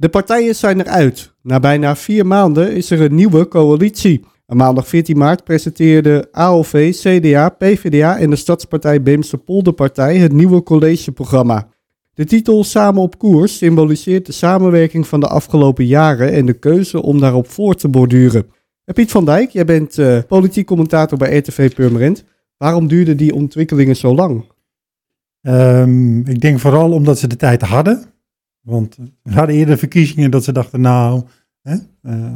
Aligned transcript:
De 0.00 0.08
partijen 0.08 0.54
zijn 0.54 0.80
eruit. 0.80 1.34
Na 1.42 1.60
bijna 1.60 1.96
vier 1.96 2.26
maanden 2.26 2.72
is 2.72 2.90
er 2.90 3.00
een 3.00 3.14
nieuwe 3.14 3.48
coalitie. 3.48 4.24
Maandag 4.46 4.88
14 4.88 5.18
maart 5.18 5.44
presenteerde 5.44 6.28
AOV, 6.32 6.92
CDA, 6.92 7.48
PvdA 7.48 8.18
en 8.18 8.30
de 8.30 8.36
Stadspartij 8.36 9.02
Beemse 9.02 9.38
Polderpartij 9.38 10.16
het 10.16 10.32
nieuwe 10.32 10.62
collegeprogramma. 10.62 11.68
De 12.14 12.24
titel 12.24 12.64
Samen 12.64 13.02
op 13.02 13.18
koers 13.18 13.56
symboliseert 13.56 14.26
de 14.26 14.32
samenwerking 14.32 15.06
van 15.06 15.20
de 15.20 15.26
afgelopen 15.26 15.86
jaren 15.86 16.32
en 16.32 16.46
de 16.46 16.58
keuze 16.58 17.02
om 17.02 17.20
daarop 17.20 17.48
voor 17.48 17.74
te 17.74 17.88
borduren. 17.88 18.46
En 18.84 18.94
Piet 18.94 19.10
van 19.10 19.24
Dijk, 19.24 19.50
jij 19.50 19.64
bent 19.64 19.98
uh, 19.98 20.18
politiek 20.28 20.66
commentator 20.66 21.18
bij 21.18 21.36
RTV 21.36 21.74
Purmerend. 21.74 22.24
Waarom 22.56 22.88
duurden 22.88 23.16
die 23.16 23.34
ontwikkelingen 23.34 23.96
zo 23.96 24.14
lang? 24.14 24.44
Um, 25.42 26.26
ik 26.26 26.40
denk 26.40 26.58
vooral 26.58 26.92
omdat 26.92 27.18
ze 27.18 27.26
de 27.26 27.36
tijd 27.36 27.62
hadden. 27.62 28.04
Want 28.60 28.98
we 29.22 29.32
hadden 29.32 29.56
eerder 29.56 29.78
verkiezingen 29.78 30.30
dat 30.30 30.44
ze 30.44 30.52
dachten, 30.52 30.80
nou, 30.80 31.26
hè, 31.62 31.74
uh, 32.02 32.34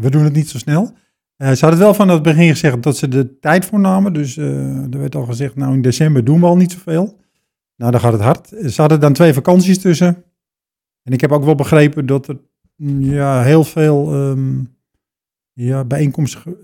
we, 0.00 0.10
doen 0.10 0.24
het 0.24 0.32
niet 0.32 0.48
zo 0.48 0.58
snel. 0.58 0.92
Uh, 1.36 1.52
ze 1.52 1.60
hadden 1.60 1.78
wel 1.78 1.94
van 1.94 2.08
het 2.08 2.22
begin 2.22 2.48
gezegd 2.48 2.82
dat 2.82 2.96
ze 2.96 3.08
de 3.08 3.38
tijd 3.38 3.64
voor 3.64 3.80
namen. 3.80 4.12
Dus 4.12 4.36
er 4.36 4.98
werd 4.98 5.14
al 5.14 5.24
gezegd, 5.24 5.56
nou 5.56 5.74
in 5.74 5.82
december 5.82 6.24
doen 6.24 6.40
we 6.40 6.46
al 6.46 6.56
niet 6.56 6.72
zoveel. 6.72 7.18
Nou, 7.76 7.92
dan 7.92 8.00
gaat 8.00 8.12
het 8.12 8.22
hard. 8.22 8.48
Ze 8.48 8.80
hadden 8.80 9.00
dan 9.00 9.12
twee 9.12 9.32
vakanties 9.32 9.78
tussen. 9.78 10.24
En 11.02 11.12
ik 11.12 11.20
heb 11.20 11.32
ook 11.32 11.44
wel 11.44 11.54
begrepen 11.54 12.06
dat 12.06 12.28
er 12.28 12.38
mm, 12.76 13.00
ja, 13.00 13.42
heel 13.42 13.64
veel 13.64 14.14
um, 14.14 14.76
ja, 15.52 15.84
bijeenkomsten 15.84 16.56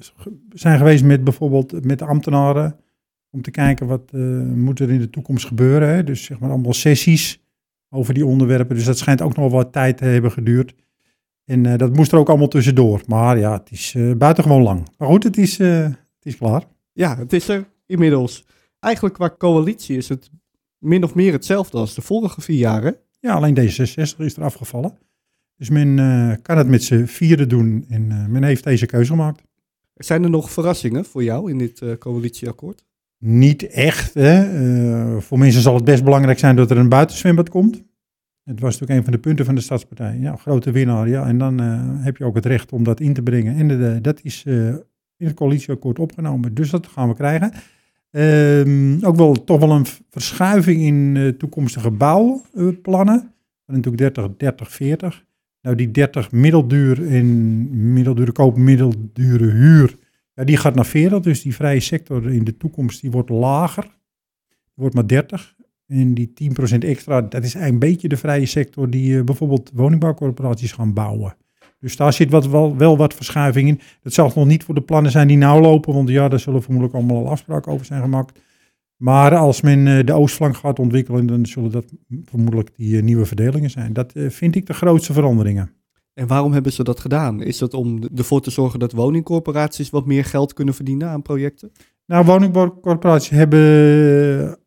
zijn 0.52 0.78
geweest 0.78 1.04
met 1.04 1.24
bijvoorbeeld 1.24 1.84
met 1.84 1.98
de 1.98 2.04
ambtenaren. 2.04 2.76
Om 3.30 3.42
te 3.42 3.50
kijken 3.50 3.86
wat 3.86 4.12
moet 4.54 4.80
er 4.80 4.90
in 4.90 5.00
de 5.00 5.10
toekomst 5.10 5.46
gebeuren. 5.46 5.88
Hè? 5.88 6.04
Dus 6.04 6.24
zeg 6.24 6.38
maar 6.38 6.50
allemaal 6.50 6.72
sessies 6.72 7.45
over 7.90 8.14
die 8.14 8.26
onderwerpen. 8.26 8.76
Dus 8.76 8.84
dat 8.84 8.98
schijnt 8.98 9.22
ook 9.22 9.36
nog 9.36 9.52
wat 9.52 9.72
tijd 9.72 9.96
te 9.96 10.04
hebben 10.04 10.32
geduurd. 10.32 10.74
En 11.44 11.64
uh, 11.64 11.76
dat 11.76 11.92
moest 11.92 12.12
er 12.12 12.18
ook 12.18 12.28
allemaal 12.28 12.48
tussendoor. 12.48 13.02
Maar 13.06 13.38
ja, 13.38 13.52
het 13.52 13.70
is 13.70 13.94
uh, 13.94 14.14
buitengewoon 14.14 14.62
lang. 14.62 14.88
Maar 14.98 15.08
goed, 15.08 15.22
het 15.22 15.36
is, 15.36 15.58
het 15.58 16.22
is 16.22 16.36
klaar. 16.36 16.64
Ja, 16.92 17.16
het 17.16 17.32
is 17.32 17.48
er 17.48 17.68
inmiddels. 17.86 18.44
Eigenlijk 18.80 19.14
qua 19.14 19.34
coalitie 19.38 19.96
is 19.96 20.08
het 20.08 20.30
min 20.78 21.04
of 21.04 21.14
meer 21.14 21.32
hetzelfde 21.32 21.78
als 21.78 21.94
de 21.94 22.02
vorige 22.02 22.40
vier 22.40 22.58
jaren. 22.58 22.96
Ja, 23.20 23.34
alleen 23.34 23.58
D66 23.58 24.16
is 24.16 24.36
er 24.36 24.42
afgevallen. 24.42 24.98
Dus 25.56 25.70
men 25.70 25.96
kan 26.42 26.58
het 26.58 26.68
met 26.68 26.82
z'n 26.82 27.04
vieren 27.04 27.48
doen 27.48 27.84
en 27.88 28.30
men 28.30 28.42
heeft 28.42 28.64
deze 28.64 28.86
keuze 28.86 29.10
gemaakt. 29.10 29.42
Zijn 29.94 30.22
er 30.22 30.30
nog 30.30 30.50
verrassingen 30.50 31.04
voor 31.04 31.22
jou 31.22 31.50
in 31.50 31.58
dit 31.58 31.98
coalitieakkoord? 31.98 32.84
Niet 33.18 33.66
echt. 33.66 34.14
Hè? 34.14 35.20
voor 35.20 35.38
mensen 35.38 35.62
zal 35.62 35.74
het 35.74 35.84
best 35.84 36.04
belangrijk 36.04 36.38
zijn 36.38 36.56
dat 36.56 36.70
er 36.70 36.78
een 36.78 36.88
buitenzwembad 36.88 37.48
komt. 37.48 37.84
Het 38.44 38.60
was 38.60 38.72
natuurlijk 38.72 38.98
een 38.98 39.04
van 39.04 39.12
de 39.12 39.18
punten 39.18 39.44
van 39.44 39.54
de 39.54 39.60
Stadspartij. 39.60 40.18
Ja, 40.20 40.36
grote 40.36 40.70
winnaar. 40.70 41.08
Ja. 41.08 41.26
En 41.26 41.38
dan 41.38 41.58
heb 42.00 42.16
je 42.16 42.24
ook 42.24 42.34
het 42.34 42.46
recht 42.46 42.72
om 42.72 42.84
dat 42.84 43.00
in 43.00 43.12
te 43.12 43.22
brengen. 43.22 43.56
En 43.56 44.02
dat 44.02 44.20
is 44.22 44.44
in 45.16 45.26
het 45.26 45.34
coalitieakkoord 45.34 45.98
opgenomen. 45.98 46.54
Dus 46.54 46.70
dat 46.70 46.86
gaan 46.86 47.08
we 47.08 47.14
krijgen. 47.14 47.52
Um, 48.10 48.98
ook 49.04 49.16
wel 49.16 49.44
toch 49.44 49.60
wel 49.60 49.70
een 49.70 49.86
verschuiving 50.10 50.82
in 50.82 51.14
uh, 51.14 51.28
toekomstige 51.28 51.90
bouwplannen. 51.90 53.32
natuurlijk 53.66 53.98
30, 53.98 54.36
30, 54.36 54.72
40. 54.72 55.24
Nou, 55.60 55.76
die 55.76 55.90
30 55.90 56.32
middelduur 56.32 57.08
en 57.08 57.92
middeldure 57.92 58.32
koop, 58.32 58.56
middeldure 58.56 59.50
huur, 59.50 59.96
ja, 60.36 60.44
die 60.44 60.56
gaat 60.56 60.74
naar 60.74 60.86
40. 60.86 61.20
Dus 61.20 61.42
die 61.42 61.54
vrije 61.54 61.80
sector 61.80 62.32
in 62.32 62.44
de 62.44 62.56
toekomst 62.56 63.00
die 63.00 63.10
wordt 63.10 63.30
lager. 63.30 63.96
Wordt 64.74 64.94
maar 64.94 65.06
30. 65.06 65.54
En 65.86 66.14
die 66.14 66.32
10% 66.74 66.78
extra, 66.78 67.22
dat 67.22 67.44
is 67.44 67.54
een 67.54 67.78
beetje 67.78 68.08
de 68.08 68.16
vrije 68.16 68.46
sector 68.46 68.90
die 68.90 69.12
uh, 69.12 69.24
bijvoorbeeld 69.24 69.70
woningbouwcorporaties 69.74 70.72
gaan 70.72 70.92
bouwen. 70.92 71.36
Dus 71.80 71.96
daar 71.96 72.12
zit 72.12 72.30
wat, 72.30 72.46
wel, 72.46 72.76
wel 72.76 72.96
wat 72.96 73.14
verschuiving 73.14 73.68
in. 73.68 73.80
Dat 74.02 74.12
zal 74.12 74.32
nog 74.34 74.46
niet 74.46 74.64
voor 74.64 74.74
de 74.74 74.80
plannen 74.80 75.10
zijn 75.10 75.28
die 75.28 75.36
nou 75.36 75.60
lopen, 75.60 75.94
want 75.94 76.08
ja, 76.08 76.28
daar 76.28 76.40
zullen 76.40 76.62
vermoedelijk 76.62 76.96
allemaal 76.96 77.24
al 77.24 77.30
afspraken 77.30 77.72
over 77.72 77.86
zijn 77.86 78.02
gemaakt. 78.02 78.40
Maar 78.96 79.36
als 79.36 79.60
men 79.60 79.86
uh, 79.86 80.04
de 80.04 80.12
oostflank 80.12 80.56
gaat 80.56 80.78
ontwikkelen, 80.78 81.26
dan 81.26 81.46
zullen 81.46 81.70
dat 81.70 81.92
vermoedelijk 82.24 82.70
die 82.76 82.96
uh, 82.96 83.02
nieuwe 83.02 83.26
verdelingen 83.26 83.70
zijn. 83.70 83.92
Dat 83.92 84.12
vind 84.14 84.56
ik 84.56 84.66
de 84.66 84.74
grootste 84.74 85.12
veranderingen. 85.12 85.75
En 86.18 86.26
waarom 86.26 86.52
hebben 86.52 86.72
ze 86.72 86.84
dat 86.84 87.00
gedaan? 87.00 87.42
Is 87.42 87.58
dat 87.58 87.74
om 87.74 88.02
ervoor 88.14 88.40
te 88.40 88.50
zorgen 88.50 88.78
dat 88.78 88.92
woningcorporaties 88.92 89.90
wat 89.90 90.06
meer 90.06 90.24
geld 90.24 90.52
kunnen 90.52 90.74
verdienen 90.74 91.08
aan 91.08 91.22
projecten? 91.22 91.72
Nou, 92.06 92.24
woningcorporaties 92.24 93.30
hebben 93.30 94.58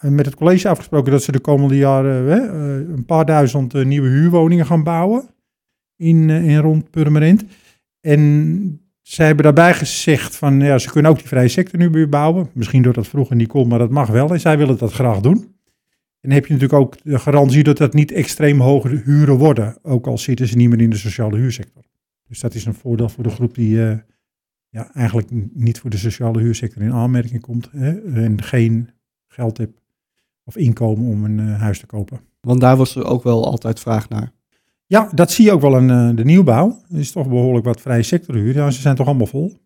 met 0.00 0.26
het 0.26 0.34
college 0.34 0.68
afgesproken 0.68 1.12
dat 1.12 1.22
ze 1.22 1.32
de 1.32 1.40
komende 1.40 1.76
jaren 1.76 2.52
een 2.94 3.04
paar 3.04 3.24
duizend 3.24 3.84
nieuwe 3.84 4.08
huurwoningen 4.08 4.66
gaan 4.66 4.82
bouwen 4.82 5.28
in, 5.96 6.30
in 6.30 6.58
rond 6.58 6.90
Purmerend. 6.90 7.44
En 8.00 8.80
zij 9.02 9.26
hebben 9.26 9.44
daarbij 9.44 9.74
gezegd 9.74 10.36
van, 10.36 10.60
ja, 10.60 10.78
ze 10.78 10.90
kunnen 10.90 11.10
ook 11.10 11.18
die 11.18 11.28
vrije 11.28 11.48
sector 11.48 11.78
nu 11.78 12.06
bouwen. 12.06 12.50
Misschien 12.52 12.82
door 12.82 12.92
dat 12.92 13.08
vroeger 13.08 13.36
niet 13.36 13.48
kon, 13.48 13.68
maar 13.68 13.78
dat 13.78 13.90
mag 13.90 14.08
wel. 14.08 14.30
En 14.30 14.40
zij 14.40 14.58
willen 14.58 14.78
dat 14.78 14.92
graag 14.92 15.20
doen. 15.20 15.56
En 16.20 16.30
heb 16.30 16.46
je 16.46 16.52
natuurlijk 16.52 16.80
ook 16.80 16.96
de 17.02 17.18
garantie 17.18 17.62
dat 17.62 17.76
dat 17.76 17.94
niet 17.94 18.12
extreem 18.12 18.60
hoge 18.60 18.88
huren 19.04 19.36
worden. 19.36 19.76
Ook 19.82 20.06
al 20.06 20.18
zitten 20.18 20.48
ze 20.48 20.56
niet 20.56 20.68
meer 20.68 20.80
in 20.80 20.90
de 20.90 20.96
sociale 20.96 21.36
huursector. 21.36 21.82
Dus 22.28 22.40
dat 22.40 22.54
is 22.54 22.64
een 22.64 22.74
voordeel 22.74 23.08
voor 23.08 23.24
de 23.24 23.30
groep 23.30 23.54
die 23.54 23.76
uh, 23.76 23.96
ja, 24.68 24.94
eigenlijk 24.94 25.28
niet 25.54 25.80
voor 25.80 25.90
de 25.90 25.96
sociale 25.96 26.40
huursector 26.40 26.82
in 26.82 26.92
aanmerking 26.92 27.40
komt. 27.40 27.68
Hè, 27.70 28.00
en 28.24 28.42
geen 28.42 28.90
geld 29.26 29.58
heeft 29.58 29.82
of 30.44 30.56
inkomen 30.56 31.06
om 31.06 31.24
een 31.24 31.38
uh, 31.38 31.60
huis 31.60 31.78
te 31.78 31.86
kopen. 31.86 32.20
Want 32.40 32.60
daar 32.60 32.76
was 32.76 32.96
er 32.96 33.04
ook 33.04 33.22
wel 33.22 33.44
altijd 33.44 33.80
vraag 33.80 34.08
naar. 34.08 34.32
Ja, 34.86 35.10
dat 35.14 35.30
zie 35.30 35.44
je 35.44 35.52
ook 35.52 35.60
wel 35.60 35.76
in 35.76 35.88
uh, 35.88 36.10
de 36.14 36.24
nieuwbouw. 36.24 36.82
Er 36.90 36.98
is 36.98 37.12
toch 37.12 37.28
behoorlijk 37.28 37.64
wat 37.64 37.80
vrije 37.80 38.02
sectorhuur. 38.02 38.54
Ja, 38.54 38.70
ze 38.70 38.80
zijn 38.80 38.96
toch 38.96 39.06
allemaal 39.06 39.26
vol. 39.26 39.58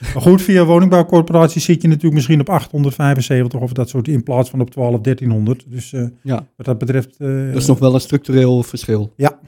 Maar 0.00 0.22
goed, 0.22 0.42
via 0.42 0.64
woningbouwcorporaties 0.64 1.64
zit 1.64 1.82
je 1.82 1.88
natuurlijk 1.88 2.14
misschien 2.14 2.40
op 2.40 2.48
875 2.48 3.60
of 3.60 3.72
dat 3.72 3.88
soort 3.88 4.08
in 4.08 4.22
plaats 4.22 4.50
van 4.50 4.60
op 4.60 4.70
12, 4.70 5.00
1300. 5.00 5.64
Dus 5.68 5.92
uh, 5.92 6.06
ja. 6.22 6.46
wat 6.56 6.66
dat 6.66 6.78
betreft... 6.78 7.16
Uh, 7.18 7.52
dat 7.52 7.62
is 7.62 7.66
nog 7.66 7.78
wel 7.78 7.94
een 7.94 8.00
structureel 8.00 8.62
verschil. 8.62 9.12
Ja. 9.16 9.38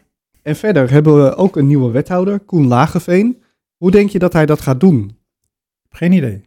En 0.42 0.56
verder 0.56 0.90
hebben 0.90 1.24
we 1.24 1.34
ook 1.34 1.56
een 1.56 1.66
nieuwe 1.66 1.90
wethouder, 1.90 2.40
Koen 2.40 2.66
Lageveen. 2.66 3.42
Hoe 3.76 3.90
denk 3.90 4.10
je 4.10 4.18
dat 4.18 4.32
hij 4.32 4.46
dat 4.46 4.60
gaat 4.60 4.80
doen? 4.80 5.16
Geen 5.90 6.12
idee. 6.12 6.42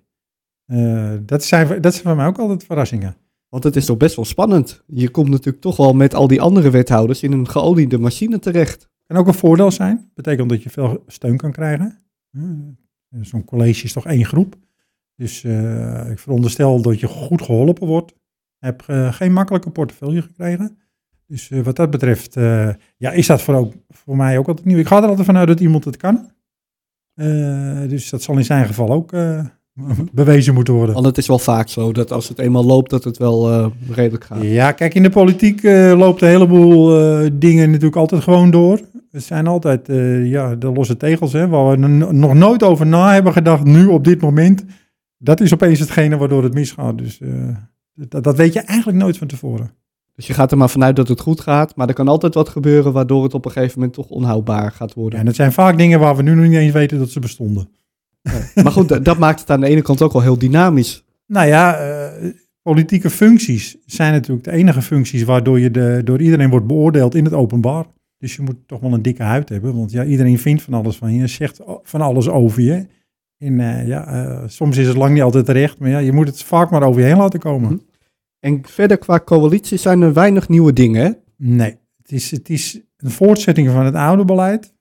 dat, 1.26 1.44
zijn, 1.44 1.82
dat 1.82 1.94
zijn 1.94 2.06
voor 2.06 2.16
mij 2.16 2.26
ook 2.26 2.40
altijd 2.40 2.64
verrassingen. 2.64 3.16
Want 3.50 3.64
het 3.64 3.76
is 3.76 3.86
toch 3.86 3.98
best 3.98 4.16
wel 4.16 4.26
spannend. 4.26 4.84
Je 4.88 5.10
komt 5.10 5.30
natuurlijk 5.30 5.64
toch 5.64 5.78
wel 5.78 5.94
met 5.94 6.14
al 6.14 6.28
die 6.28 6.42
andere 6.42 6.70
wethouders 6.70 7.24
in 7.24 7.32
een 7.32 7.50
geoliede 7.50 7.98
machine 7.98 8.40
terecht. 8.40 8.90
Kan 9.08 9.18
ook 9.18 9.28
een 9.28 9.34
voordeel 9.34 9.72
zijn. 9.72 10.12
Betekent 10.14 10.50
dat 10.50 10.64
je 10.64 10.70
veel 10.70 11.04
steun 11.08 11.38
kan 11.38 11.52
krijgen. 11.52 11.98
Zo'n 13.22 13.46
college 13.46 13.84
is 13.84 13.94
toch 13.94 14.06
één 14.06 14.26
groep. 14.26 14.56
Dus 15.16 15.44
uh, 15.44 16.10
ik 16.10 16.20
veronderstel 16.20 16.82
dat 16.82 17.00
je 17.00 17.08
goed 17.08 17.42
geholpen 17.42 17.88
wordt. 17.88 18.14
Heb 18.58 18.84
uh, 18.88 19.14
geen 19.14 19.34
makkelijke 19.34 19.70
portefeuille 19.70 20.22
gekregen. 20.22 20.78
Dus 21.28 21.50
wat 21.50 21.76
dat 21.76 21.90
betreft, 21.90 22.34
ja, 22.98 23.12
is 23.12 23.28
dat 23.28 23.42
voor, 23.42 23.56
ook, 23.56 23.74
voor 23.90 24.16
mij 24.18 24.38
ook 24.38 24.48
altijd 24.48 24.68
nieuw. 24.68 24.78
Ik 24.78 24.88
ga 24.88 25.02
er 25.02 25.08
altijd 25.08 25.26
vanuit 25.26 25.48
dat 25.48 25.60
iemand 25.60 25.86
het 25.86 25.98
kan. 25.98 26.32
dus 27.88 28.10
dat 28.10 28.22
zal 28.22 28.38
in 28.38 28.46
zijn 28.46 28.66
geval 28.66 28.92
ook 28.92 29.12
bewezen 30.12 30.54
moeten 30.54 30.74
worden. 30.74 30.94
Want 30.94 31.06
het 31.06 31.18
is 31.18 31.28
wel 31.28 31.40
vaak 31.40 31.70
zo 31.70 31.92
dat 31.92 32.12
als 32.12 32.30
het 32.30 32.40
eenmaal 32.40 32.66
loopt, 32.66 32.90
dat 32.90 33.04
het 33.04 33.18
wel 33.18 33.52
uh, 33.52 33.66
redelijk 33.90 34.24
gaat. 34.24 34.42
Ja, 34.42 34.72
kijk, 34.72 34.94
in 34.94 35.04
de 35.04 35.10
politiek 35.10 35.64
uh, 35.64 35.94
loopt 35.98 36.22
een 36.22 36.28
heleboel 36.28 37.02
uh, 37.02 37.30
dingen 37.34 37.68
natuurlijk 37.68 37.96
altijd 37.96 38.24
gewoon 38.24 38.52
door. 38.52 38.80
Het 39.12 39.24
zijn 39.24 39.48
altijd 39.48 39.88
ja, 40.24 40.56
de 40.56 40.72
losse 40.72 40.98
tegels, 40.98 41.34
hè, 41.34 41.48
waar 41.48 41.70
we 41.70 41.88
nog 42.12 42.34
nooit 42.34 42.64
over 42.64 42.88
na 42.88 43.14
hebben 43.14 43.34
gedacht, 43.34 43.64
nu 43.64 43.86
op 43.86 44.04
dit 44.04 44.22
moment. 44.22 44.66
Dat 45.18 45.42
is 45.42 45.54
opeens 45.54 45.80
hetgene 45.80 46.18
waardoor 46.18 46.44
het 46.44 46.54
misgaat. 46.54 46.98
Dus 46.98 47.20
dat, 47.94 48.24
dat 48.24 48.36
weet 48.36 48.54
je 48.54 48.60
eigenlijk 48.60 48.98
nooit 48.98 49.18
van 49.18 49.28
tevoren. 49.28 49.72
Dus 50.16 50.28
je 50.28 50.34
gaat 50.34 50.52
er 50.52 50.58
maar 50.58 50.70
vanuit 50.70 50.96
dat 50.96 51.08
het 51.08 51.20
goed 51.20 51.42
gaat, 51.42 51.76
maar 51.76 51.88
er 51.88 51.94
kan 51.94 52.08
altijd 52.08 52.34
wat 52.34 52.50
gebeuren 52.50 52.94
waardoor 52.94 53.24
het 53.24 53.34
op 53.34 53.46
een 53.46 53.52
gegeven 53.52 53.80
moment 53.80 53.94
toch 53.96 54.10
onhoudbaar 54.10 54.72
gaat 54.72 54.94
worden. 54.94 55.14
Ja, 55.14 55.20
en 55.20 55.28
het 55.28 55.36
zijn 55.36 55.52
vaak 55.52 55.78
dingen 55.78 56.00
waar 56.00 56.16
we 56.16 56.24
nu 56.24 56.36
nog 56.36 56.46
niet 56.46 56.58
eens 56.58 56.74
weten 56.74 57.00
dat 57.00 57.10
ze 57.10 57.20
bestonden. 57.20 57.70
Maar 58.64 58.72
goed, 58.72 59.06
dat 59.06 59.18
maakt 59.18 59.40
het 59.40 59.50
aan 59.50 59.60
de 59.60 59.68
ene 59.68 59.82
kant 59.82 60.02
ook 60.02 60.14
wel 60.14 60.22
heel 60.22 60.38
dynamisch. 60.38 61.04
Nou 61.28 61.48
ja, 61.48 61.90
uh, 62.22 62.30
politieke 62.62 63.10
functies 63.10 63.78
zijn 63.86 64.14
natuurlijk 64.14 64.44
de 64.44 64.52
enige 64.52 64.82
functies 64.82 65.24
waardoor 65.24 65.60
je 65.60 65.72
de, 65.72 66.02
door 66.04 66.22
iedereen 66.22 66.50
wordt 66.50 66.68
beoordeeld 66.68 67.16
in 67.16 67.24
het 67.24 67.34
openbaar. 67.34 67.86
Dus 68.18 68.36
je 68.36 68.42
moet 68.42 68.68
toch 68.68 68.80
wel 68.80 68.94
een 68.94 69.02
dikke 69.02 69.24
huid 69.24 69.50
hebben, 69.50 69.76
want 69.76 69.92
ja, 69.92 70.04
iedereen 70.04 70.40
vindt 70.40 70.62
van 70.62 70.74
alles 70.74 70.98
van 70.98 71.14
je, 71.14 71.28
zegt 71.28 71.60
van 71.84 72.02
alles 72.02 72.30
over 72.30 72.62
je. 72.62 72.86
En 73.38 73.60
uh, 73.60 73.88
ja, 73.88 74.26
uh, 74.26 74.44
soms 74.48 74.78
is 74.78 74.88
het 74.88 74.98
lang 74.98 75.14
niet 75.14 75.24
altijd 75.24 75.46
terecht, 75.46 75.80
maar 75.80 75.90
ja, 75.90 75.98
je 75.98 76.12
moet 76.12 76.28
het 76.28 76.44
vaak 76.44 76.70
maar 76.70 76.84
over 76.84 77.02
je 77.02 77.08
heen 77.08 77.18
laten 77.18 77.40
komen. 77.40 77.74
Mhm. 77.74 77.82
En 78.40 78.62
verder 78.66 78.98
qua 78.98 79.20
coalitie 79.20 79.78
zijn 79.78 80.02
er 80.02 80.14
weinig 80.14 80.50
nieuwe 80.50 80.74
dingen, 80.74 81.04
hè? 81.06 81.12
Nee, 81.38 81.78
het 81.98 82.12
is, 82.12 82.32
het 82.32 82.50
is 82.50 82.82
een 82.98 83.12
voortzetting 83.12 83.70
van 83.70 83.86
het 83.86 83.96
oude 83.96 84.26
beleid. 84.26 84.74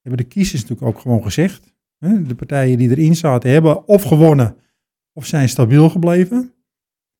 Hebben 0.00 0.24
de 0.24 0.32
kiezers 0.32 0.60
natuurlijk 0.60 0.88
ook 0.88 1.02
gewoon 1.02 1.22
gezegd. 1.22 1.72
De 2.02 2.34
partijen 2.34 2.78
die 2.78 2.90
erin 2.90 3.16
zaten 3.16 3.50
hebben 3.50 3.88
of 3.88 4.02
gewonnen 4.02 4.56
of 5.12 5.26
zijn 5.26 5.48
stabiel 5.48 5.90
gebleven. 5.90 6.52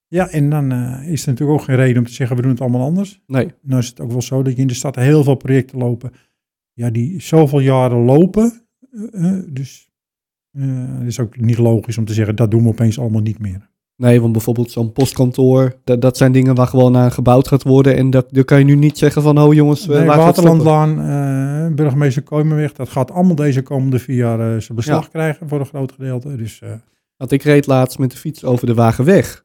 Ja, 0.07 0.29
en 0.29 0.51
dan 0.51 0.73
uh, 0.73 1.09
is 1.09 1.23
er 1.23 1.29
natuurlijk 1.29 1.61
ook 1.61 1.65
geen 1.65 1.77
reden 1.77 1.99
om 1.99 2.05
te 2.05 2.13
zeggen, 2.13 2.37
we 2.37 2.43
doen 2.43 2.51
het 2.51 2.61
allemaal 2.61 2.83
anders. 2.83 3.23
Nee. 3.27 3.53
Nou 3.61 3.81
is 3.81 3.89
het 3.89 4.01
ook 4.01 4.11
wel 4.11 4.23
zo 4.23 4.43
dat 4.43 4.55
je 4.55 4.61
in 4.61 4.67
de 4.67 4.75
stad 4.75 4.97
heel 4.97 5.25
veel 5.25 5.35
projecten 5.35 5.79
lopen, 5.79 6.13
ja, 6.73 6.91
die 6.91 7.21
zoveel 7.21 7.61
jaren 7.61 7.99
lopen. 7.99 8.67
Uh, 8.91 9.39
dus 9.49 9.91
het 10.59 11.07
is 11.07 11.21
ook 11.21 11.41
niet 11.41 11.59
logisch 11.59 11.99
om 11.99 12.05
te 12.05 12.15
zeggen, 12.15 12.37
dat 12.37 12.51
doen 12.51 12.63
we 12.63 12.69
opeens 12.69 12.99
allemaal 12.99 13.23
niet 13.23 13.39
meer. 13.39 13.71
Nee, 13.97 14.21
want 14.21 14.33
bijvoorbeeld 14.33 14.71
zo'n 14.71 14.93
postkantoor, 14.93 15.75
dat, 15.85 16.01
dat 16.01 16.17
zijn 16.17 16.33
dingen 16.33 16.55
waar 16.55 16.67
gewoon 16.67 16.97
aan 16.97 17.13
gebouwd 17.13 17.49
gaat 17.49 17.63
worden. 17.63 17.97
En 17.97 18.11
dat, 18.11 18.27
daar 18.31 18.45
kan 18.45 18.59
je 18.59 18.65
nu 18.65 18.75
niet 18.75 18.99
zeggen 18.99 19.23
van, 19.23 19.39
oh 19.39 19.55
jongens, 19.55 19.87
nee, 19.87 20.07
Waterlandlaan, 20.07 21.01
uh, 21.01 21.75
burgemeester 21.75 22.23
Kooimenweg, 22.23 22.73
dat 22.73 22.89
gaat 22.89 23.11
allemaal 23.11 23.35
deze 23.35 23.63
komende 23.63 23.99
vier 23.99 24.17
jaar 24.17 24.39
uh, 24.39 24.61
zijn 24.61 24.77
beslag 24.77 25.03
ja. 25.03 25.09
krijgen 25.09 25.49
voor 25.49 25.61
een 25.61 25.67
groot 25.67 25.93
gedeelte. 25.93 26.37
Dus, 26.37 26.61
uh... 26.65 26.71
Want 27.17 27.33
ik 27.33 27.43
reed 27.43 27.67
laatst 27.67 27.99
met 27.99 28.11
de 28.11 28.17
fiets 28.17 28.45
over 28.45 28.67
de 28.67 28.75
Wagenweg. 28.75 29.45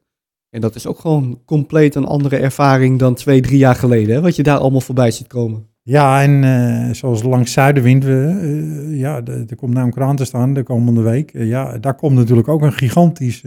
En 0.50 0.60
dat 0.60 0.74
is 0.74 0.86
ook 0.86 0.98
gewoon 0.98 1.40
compleet 1.44 1.94
een 1.94 2.06
andere 2.06 2.36
ervaring 2.36 2.98
dan 2.98 3.14
twee, 3.14 3.40
drie 3.40 3.58
jaar 3.58 3.74
geleden, 3.74 4.14
hè, 4.14 4.20
wat 4.20 4.36
je 4.36 4.42
daar 4.42 4.58
allemaal 4.58 4.80
voorbij 4.80 5.10
ziet 5.10 5.26
komen. 5.26 5.66
Ja, 5.88 6.22
en 6.22 6.42
uh, 6.42 6.94
zoals 6.94 7.22
langs 7.22 7.52
Zuidenwind, 7.52 8.04
uh, 8.04 8.98
ja, 8.98 9.22
er 9.24 9.56
komt 9.56 9.74
nou 9.74 9.86
een 9.86 9.92
kraan 9.92 10.16
te 10.16 10.24
staan 10.24 10.54
de 10.54 10.62
komende 10.62 11.00
week. 11.00 11.34
Uh, 11.34 11.48
ja, 11.48 11.78
daar 11.78 11.94
komt 11.94 12.14
natuurlijk 12.14 12.48
ook 12.48 12.62
een 12.62 12.72
gigantisch 12.72 13.44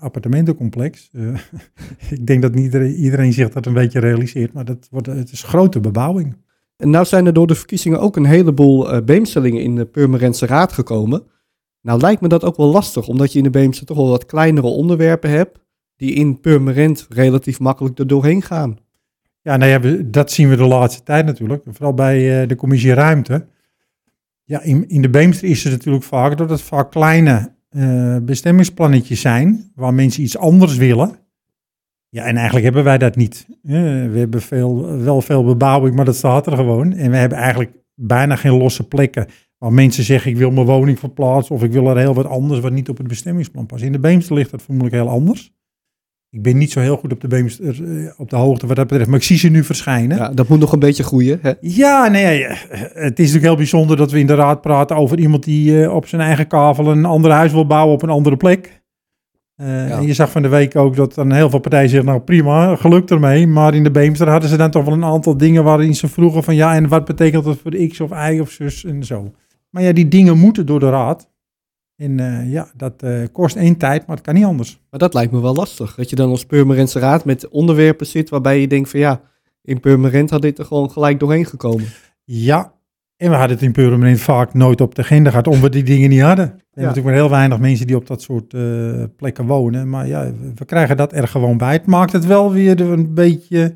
appartementencomplex. 0.00 1.10
ik 2.10 2.26
denk 2.26 2.42
dat 2.42 2.54
niet 2.54 2.74
iedereen, 2.74 3.32
zich 3.32 3.48
dat 3.48 3.66
een 3.66 3.72
beetje 3.72 4.00
realiseert, 4.00 4.52
maar 4.52 4.64
dat 4.64 4.88
wordt, 4.90 5.06
het 5.06 5.32
is 5.32 5.42
grote 5.42 5.80
bebouwing. 5.80 6.36
En 6.76 6.90
nou 6.90 7.04
zijn 7.04 7.26
er 7.26 7.32
door 7.32 7.46
de 7.46 7.54
verkiezingen 7.54 8.00
ook 8.00 8.16
een 8.16 8.26
heleboel 8.26 9.04
Beemselingen 9.04 9.62
in 9.62 9.76
de 9.76 9.86
Purmerendse 9.86 10.46
Raad 10.46 10.72
gekomen. 10.72 11.22
Nou 11.82 12.00
lijkt 12.00 12.20
me 12.20 12.28
dat 12.28 12.44
ook 12.44 12.56
wel 12.56 12.70
lastig, 12.70 13.08
omdat 13.08 13.32
je 13.32 13.38
in 13.38 13.44
de 13.44 13.50
Beemse 13.50 13.84
toch 13.84 13.96
wel 13.96 14.08
wat 14.08 14.26
kleinere 14.26 14.66
onderwerpen 14.66 15.30
hebt, 15.30 15.58
die 15.96 16.14
in 16.14 16.40
Purmerend 16.40 17.06
relatief 17.08 17.60
makkelijk 17.60 17.98
er 17.98 18.06
doorheen 18.06 18.42
gaan. 18.42 18.78
Ja, 19.40 19.56
nou 19.56 19.70
ja, 19.70 20.02
dat 20.04 20.30
zien 20.30 20.48
we 20.48 20.56
de 20.56 20.66
laatste 20.66 21.02
tijd 21.02 21.26
natuurlijk. 21.26 21.62
Vooral 21.66 21.94
bij 21.94 22.42
uh, 22.42 22.48
de 22.48 22.54
commissie 22.54 22.94
Ruimte. 22.94 23.46
Ja, 24.44 24.62
in, 24.62 24.88
in 24.88 25.02
de 25.02 25.10
Beemster 25.10 25.48
is 25.48 25.64
het 25.64 25.72
natuurlijk 25.72 26.04
vaak 26.04 26.36
dat 26.36 26.50
het 26.50 26.62
vaak 26.62 26.90
kleine 26.90 27.52
uh, 27.70 28.16
bestemmingsplannetjes 28.22 29.20
zijn. 29.20 29.70
Waar 29.74 29.94
mensen 29.94 30.22
iets 30.22 30.38
anders 30.38 30.76
willen. 30.76 31.18
Ja, 32.08 32.24
en 32.24 32.34
eigenlijk 32.34 32.64
hebben 32.64 32.84
wij 32.84 32.98
dat 32.98 33.16
niet. 33.16 33.46
Uh, 33.48 33.72
we 34.10 34.18
hebben 34.18 34.42
veel, 34.42 34.98
wel 34.98 35.20
veel 35.20 35.44
bebouwing, 35.44 35.96
maar 35.96 36.04
dat 36.04 36.16
staat 36.16 36.46
er 36.46 36.56
gewoon. 36.56 36.92
En 36.92 37.10
we 37.10 37.16
hebben 37.16 37.38
eigenlijk 37.38 37.72
bijna 37.94 38.36
geen 38.36 38.56
losse 38.56 38.88
plekken. 38.88 39.26
Waar 39.58 39.72
mensen 39.72 40.04
zeggen, 40.04 40.30
ik 40.30 40.36
wil 40.36 40.50
mijn 40.50 40.66
woning 40.66 40.98
verplaatsen. 40.98 41.54
Of 41.54 41.62
ik 41.62 41.72
wil 41.72 41.88
er 41.88 41.96
heel 41.96 42.14
wat 42.14 42.26
anders 42.26 42.60
wat 42.60 42.72
niet 42.72 42.88
op 42.88 42.98
het 42.98 43.08
bestemmingsplan 43.08 43.66
past. 43.66 43.82
In 43.82 43.92
de 43.92 43.98
Beemster 43.98 44.34
ligt 44.34 44.50
dat 44.50 44.62
vermoedelijk 44.62 45.02
heel 45.02 45.12
anders. 45.12 45.52
Ik 46.30 46.42
ben 46.42 46.56
niet 46.56 46.72
zo 46.72 46.80
heel 46.80 46.96
goed 46.96 47.12
op 47.12 47.20
de, 47.20 47.28
Beemster, 47.28 47.66
eh, 47.66 48.12
op 48.16 48.30
de 48.30 48.36
hoogte 48.36 48.66
wat 48.66 48.76
dat 48.76 48.86
betreft, 48.86 49.08
maar 49.08 49.18
ik 49.18 49.24
zie 49.24 49.38
ze 49.38 49.48
nu 49.48 49.64
verschijnen. 49.64 50.16
Ja, 50.16 50.28
dat 50.28 50.48
moet 50.48 50.58
nog 50.58 50.72
een 50.72 50.78
beetje 50.78 51.02
groeien. 51.02 51.38
Hè? 51.42 51.52
Ja, 51.60 52.08
nee, 52.08 52.44
het 52.44 53.18
is 53.18 53.26
natuurlijk 53.26 53.44
heel 53.44 53.56
bijzonder 53.56 53.96
dat 53.96 54.10
we 54.10 54.18
in 54.18 54.26
de 54.26 54.34
raad 54.34 54.60
praten 54.60 54.96
over 54.96 55.18
iemand 55.18 55.44
die 55.44 55.70
uh, 55.70 55.94
op 55.94 56.06
zijn 56.06 56.22
eigen 56.22 56.46
kavel 56.46 56.86
een 56.86 57.04
ander 57.04 57.30
huis 57.30 57.52
wil 57.52 57.66
bouwen 57.66 57.94
op 57.94 58.02
een 58.02 58.10
andere 58.10 58.36
plek. 58.36 58.82
Uh, 59.56 59.88
ja. 59.88 60.00
Je 60.00 60.14
zag 60.14 60.30
van 60.30 60.42
de 60.42 60.48
week 60.48 60.76
ook 60.76 60.96
dat 60.96 61.14
dan 61.14 61.32
heel 61.32 61.50
veel 61.50 61.58
partijen 61.58 61.88
zeggen, 61.88 62.08
nou 62.08 62.20
prima, 62.20 62.76
gelukt 62.76 63.10
ermee. 63.10 63.46
Maar 63.46 63.74
in 63.74 63.82
de 63.82 63.90
Beemster 63.90 64.28
hadden 64.28 64.48
ze 64.48 64.56
dan 64.56 64.70
toch 64.70 64.84
wel 64.84 64.94
een 64.94 65.04
aantal 65.04 65.36
dingen 65.36 65.64
waarin 65.64 65.94
ze 65.94 66.08
vroegen 66.08 66.44
van 66.44 66.54
ja, 66.54 66.74
en 66.74 66.88
wat 66.88 67.04
betekent 67.04 67.44
dat 67.44 67.58
voor 67.62 67.86
X 67.88 68.00
of 68.00 68.10
Y 68.10 68.38
of 68.40 68.50
zus 68.50 68.84
en 68.84 69.04
zo. 69.04 69.32
Maar 69.70 69.82
ja, 69.82 69.92
die 69.92 70.08
dingen 70.08 70.38
moeten 70.38 70.66
door 70.66 70.80
de 70.80 70.90
raad. 70.90 71.30
En 71.98 72.18
uh, 72.18 72.52
ja, 72.52 72.70
dat 72.76 73.02
uh, 73.04 73.26
kost 73.32 73.56
één 73.56 73.76
tijd, 73.76 74.06
maar 74.06 74.16
het 74.16 74.24
kan 74.24 74.34
niet 74.34 74.44
anders. 74.44 74.80
Maar 74.90 75.00
dat 75.00 75.14
lijkt 75.14 75.32
me 75.32 75.40
wel 75.40 75.54
lastig. 75.54 75.94
Dat 75.94 76.10
je 76.10 76.16
dan 76.16 76.30
als 76.30 76.46
Purmerendse 76.46 76.98
Raad 76.98 77.24
met 77.24 77.48
onderwerpen 77.48 78.06
zit 78.06 78.28
waarbij 78.28 78.60
je 78.60 78.68
denkt 78.68 78.90
van 78.90 79.00
ja, 79.00 79.20
in 79.62 79.80
Purmerend 79.80 80.30
had 80.30 80.42
dit 80.42 80.58
er 80.58 80.64
gewoon 80.64 80.90
gelijk 80.90 81.20
doorheen 81.20 81.46
gekomen. 81.46 81.86
Ja, 82.24 82.72
en 83.16 83.30
we 83.30 83.36
hadden 83.36 83.56
het 83.56 83.64
in 83.64 83.72
Purmerend 83.72 84.20
vaak 84.20 84.54
nooit 84.54 84.80
op 84.80 84.94
de 84.94 85.02
agenda 85.02 85.30
gehad, 85.30 85.46
omdat 85.46 85.62
we 85.62 85.68
die 85.68 85.82
dingen 85.82 86.08
niet 86.10 86.20
hadden. 86.20 86.44
Er 86.44 86.50
zijn 86.50 86.66
ja. 86.72 86.80
natuurlijk 86.80 87.06
maar 87.06 87.14
heel 87.14 87.30
weinig 87.30 87.58
mensen 87.58 87.86
die 87.86 87.96
op 87.96 88.06
dat 88.06 88.22
soort 88.22 88.52
uh, 88.52 89.04
plekken 89.16 89.46
wonen. 89.46 89.88
Maar 89.88 90.06
ja, 90.06 90.32
we 90.54 90.64
krijgen 90.64 90.96
dat 90.96 91.12
er 91.12 91.28
gewoon 91.28 91.56
bij. 91.56 91.72
Het 91.72 91.86
maakt 91.86 92.12
het 92.12 92.26
wel 92.26 92.52
weer 92.52 92.80
een 92.80 93.14
beetje 93.14 93.74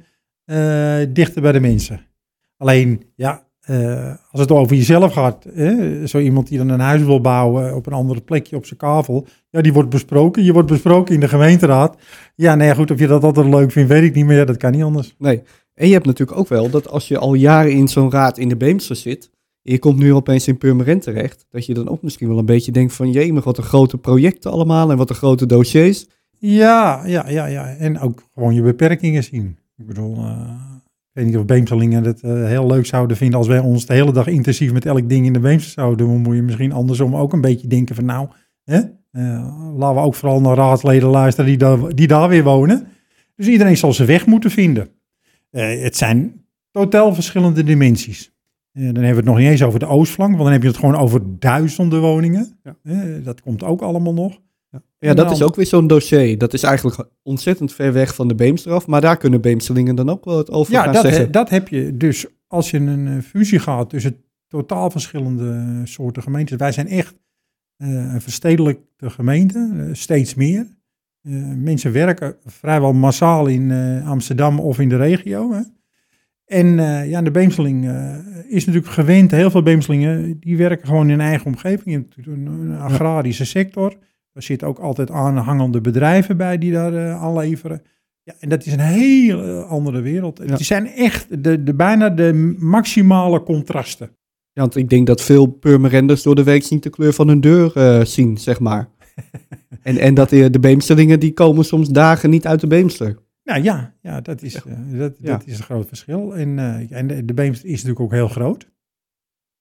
dichter 1.08 1.42
bij 1.42 1.52
de 1.52 1.60
mensen. 1.60 2.00
Alleen, 2.56 3.02
ja, 3.14 3.46
uh, 3.70 4.14
als 4.30 4.40
het 4.40 4.50
over 4.50 4.76
jezelf 4.76 5.12
gaat, 5.12 5.46
hè, 5.54 6.06
zo 6.06 6.18
iemand 6.18 6.48
die 6.48 6.58
dan 6.58 6.68
een 6.68 6.80
huis 6.80 7.02
wil 7.02 7.20
bouwen 7.20 7.74
op 7.74 7.86
een 7.86 7.92
andere 7.92 8.20
plekje 8.20 8.56
op 8.56 8.66
zijn 8.66 8.78
kavel, 8.78 9.26
ja, 9.50 9.60
die 9.60 9.72
wordt 9.72 9.88
besproken. 9.88 10.44
Je 10.44 10.52
wordt 10.52 10.68
besproken 10.68 11.14
in 11.14 11.20
de 11.20 11.28
gemeenteraad. 11.28 11.96
Ja, 12.34 12.54
nee, 12.54 12.74
goed, 12.74 12.90
of 12.90 12.98
je 12.98 13.06
dat 13.06 13.24
altijd 13.24 13.46
leuk 13.46 13.72
vindt, 13.72 13.90
weet 13.90 14.02
ik 14.02 14.14
niet 14.14 14.26
meer. 14.26 14.46
Dat 14.46 14.56
kan 14.56 14.72
niet 14.72 14.82
anders. 14.82 15.14
Nee, 15.18 15.42
en 15.74 15.86
je 15.86 15.92
hebt 15.92 16.06
natuurlijk 16.06 16.38
ook 16.38 16.48
wel 16.48 16.70
dat 16.70 16.88
als 16.88 17.08
je 17.08 17.18
al 17.18 17.34
jaren 17.34 17.72
in 17.72 17.88
zo'n 17.88 18.10
raad 18.10 18.38
in 18.38 18.48
de 18.48 18.56
Beemster 18.56 18.96
zit, 18.96 19.30
en 19.62 19.72
je 19.72 19.78
komt 19.78 19.98
nu 19.98 20.14
opeens 20.14 20.48
in 20.48 20.58
Purmerend 20.58 21.02
terecht, 21.02 21.46
dat 21.50 21.66
je 21.66 21.74
dan 21.74 21.88
ook 21.88 22.02
misschien 22.02 22.28
wel 22.28 22.38
een 22.38 22.44
beetje 22.44 22.72
denkt 22.72 22.92
van, 22.92 23.10
jee, 23.10 23.32
maar 23.32 23.42
wat 23.42 23.58
een 23.58 23.64
grote 23.64 23.98
projecten 23.98 24.50
allemaal 24.50 24.90
en 24.90 24.96
wat 24.96 25.10
een 25.10 25.16
grote 25.16 25.46
dossiers. 25.46 26.06
Ja, 26.38 27.06
ja, 27.06 27.28
ja, 27.28 27.46
ja. 27.46 27.66
En 27.66 28.00
ook 28.00 28.22
gewoon 28.34 28.54
je 28.54 28.62
beperkingen 28.62 29.24
zien. 29.24 29.58
Ik 29.76 29.86
bedoel... 29.86 30.16
Uh 30.16 30.70
weet 31.12 31.26
niet 31.26 31.36
of 31.36 31.44
Beemselingen 31.44 32.04
het 32.04 32.22
uh, 32.22 32.46
heel 32.46 32.66
leuk 32.66 32.86
zouden 32.86 33.16
vinden 33.16 33.38
als 33.38 33.48
wij 33.48 33.58
ons 33.58 33.86
de 33.86 33.92
hele 33.92 34.12
dag 34.12 34.26
intensief 34.26 34.72
met 34.72 34.86
elk 34.86 35.08
ding 35.08 35.26
in 35.26 35.32
de 35.32 35.40
Beemster 35.40 35.72
zouden 35.72 36.06
doen. 36.06 36.20
Moet 36.20 36.34
je 36.34 36.42
misschien 36.42 36.72
andersom 36.72 37.16
ook 37.16 37.32
een 37.32 37.40
beetje 37.40 37.66
denken 37.66 37.94
van 37.94 38.04
nou, 38.04 38.28
hè, 38.64 38.80
uh, 39.12 39.74
laten 39.76 39.96
we 39.96 40.06
ook 40.06 40.14
vooral 40.14 40.40
naar 40.40 40.56
raadsleden 40.56 41.08
luisteren 41.08 41.50
die, 41.50 41.58
daar, 41.58 41.94
die 41.94 42.06
daar 42.06 42.28
weer 42.28 42.44
wonen. 42.44 42.86
Dus 43.36 43.46
iedereen 43.46 43.76
zal 43.76 43.92
zijn 43.92 44.08
weg 44.08 44.26
moeten 44.26 44.50
vinden. 44.50 44.88
Uh, 45.50 45.82
het 45.82 45.96
zijn 45.96 46.44
totaal 46.70 47.14
verschillende 47.14 47.64
dimensies. 47.64 48.32
dan 48.72 48.84
hebben 48.84 49.02
we 49.02 49.16
het 49.16 49.24
nog 49.24 49.38
niet 49.38 49.48
eens 49.48 49.62
over 49.62 49.78
de 49.78 49.86
oostflank, 49.86 50.30
want 50.30 50.42
dan 50.42 50.52
heb 50.52 50.62
je 50.62 50.68
het 50.68 50.76
gewoon 50.76 50.96
over 50.96 51.20
duizenden 51.38 52.00
woningen. 52.00 52.60
Ja. 52.62 53.20
dat 53.22 53.40
komt 53.40 53.62
ook 53.62 53.82
allemaal 53.82 54.14
nog. 54.14 54.38
Ja, 55.06 55.14
dat 55.14 55.30
is 55.30 55.42
ook 55.42 55.56
weer 55.56 55.66
zo'n 55.66 55.86
dossier. 55.86 56.38
Dat 56.38 56.52
is 56.52 56.62
eigenlijk 56.62 57.08
ontzettend 57.22 57.72
ver 57.72 57.92
weg 57.92 58.14
van 58.14 58.28
de 58.28 58.34
Beemstraf, 58.34 58.86
maar 58.86 59.00
daar 59.00 59.16
kunnen 59.16 59.40
Beemselingen 59.40 59.94
dan 59.94 60.10
ook 60.10 60.24
wel 60.24 60.38
het 60.38 60.50
over 60.50 60.72
ja, 60.72 60.82
gaan 60.82 60.92
dat, 60.92 61.02
zeggen. 61.02 61.32
dat 61.32 61.50
heb 61.50 61.68
je 61.68 61.96
dus 61.96 62.26
als 62.46 62.70
je 62.70 62.78
een 62.78 63.06
uh, 63.06 63.22
fusie 63.22 63.58
gaat 63.58 63.90
tussen 63.90 64.16
totaal 64.48 64.90
verschillende 64.90 65.80
soorten 65.84 66.22
gemeentes. 66.22 66.56
Wij 66.56 66.72
zijn 66.72 66.88
echt 66.88 67.14
uh, 67.78 67.88
een 67.88 68.20
verstedelijkte 68.20 69.10
gemeente, 69.10 69.70
uh, 69.74 69.88
steeds 69.92 70.34
meer. 70.34 70.66
mensen 71.56 71.92
werken 71.92 72.36
vrijwel 72.44 72.92
massaal 72.92 73.46
in 73.46 73.72
Amsterdam 74.04 74.60
of 74.60 74.78
in 74.78 74.88
de 74.88 74.96
regio. 74.96 75.52
Hè. 75.52 75.60
En 76.44 76.66
ja, 77.08 77.22
de 77.22 77.30
Beemseling 77.30 77.90
is 78.48 78.64
natuurlijk 78.64 78.92
gewend, 78.92 79.30
heel 79.30 79.50
veel 79.50 79.62
Beemselingen, 79.62 80.40
die 80.40 80.56
werken 80.56 80.86
gewoon 80.86 81.10
in 81.10 81.20
eigen 81.20 81.46
omgeving, 81.46 82.06
in 82.16 82.32
een 82.46 82.78
agrarische 82.78 83.44
sector. 83.44 83.96
Er 84.32 84.42
zitten 84.42 84.68
ook 84.68 84.78
altijd 84.78 85.10
aanhangende 85.10 85.80
bedrijven 85.80 86.36
bij 86.36 86.58
die 86.58 86.72
daar 86.72 86.92
uh, 86.92 87.22
aan 87.22 87.34
leveren. 87.34 87.82
Ja, 88.22 88.34
en 88.38 88.48
dat 88.48 88.66
is 88.66 88.72
een 88.72 88.80
hele 88.80 89.62
andere 89.62 90.00
wereld. 90.00 90.40
Ja. 90.46 90.56
Die 90.56 90.64
zijn 90.64 90.86
echt 90.86 91.44
de, 91.44 91.62
de, 91.62 91.74
bijna 91.74 92.08
de 92.08 92.54
maximale 92.58 93.42
contrasten. 93.42 94.10
Ja, 94.52 94.60
want 94.60 94.76
ik 94.76 94.88
denk 94.88 95.06
dat 95.06 95.22
veel 95.22 95.46
Purmerenders 95.46 96.22
door 96.22 96.34
de 96.34 96.42
week 96.42 96.70
niet 96.70 96.82
de 96.82 96.90
kleur 96.90 97.12
van 97.12 97.28
hun 97.28 97.40
deur 97.40 97.72
uh, 97.76 98.04
zien, 98.04 98.38
zeg 98.38 98.60
maar. 98.60 98.88
en, 99.82 99.98
en 99.98 100.14
dat 100.14 100.28
de, 100.28 100.50
de 100.50 100.60
Beemsterlingen, 100.60 101.20
die 101.20 101.32
komen 101.32 101.64
soms 101.64 101.88
dagen 101.88 102.30
niet 102.30 102.46
uit 102.46 102.60
de 102.60 102.66
Beemster. 102.66 103.18
Nou 103.44 103.62
ja, 103.62 103.94
ja 104.02 104.20
dat, 104.20 104.42
is, 104.42 104.54
uh, 104.66 104.98
dat, 104.98 105.12
ja. 105.18 105.36
dat 105.36 105.46
is 105.46 105.58
een 105.58 105.64
groot 105.64 105.88
verschil. 105.88 106.36
En, 106.36 106.58
en 106.90 107.06
de, 107.06 107.24
de 107.24 107.34
Beemster 107.34 107.68
is 107.68 107.82
natuurlijk 107.82 108.00
ook 108.00 108.12
heel 108.12 108.28
groot. 108.28 108.71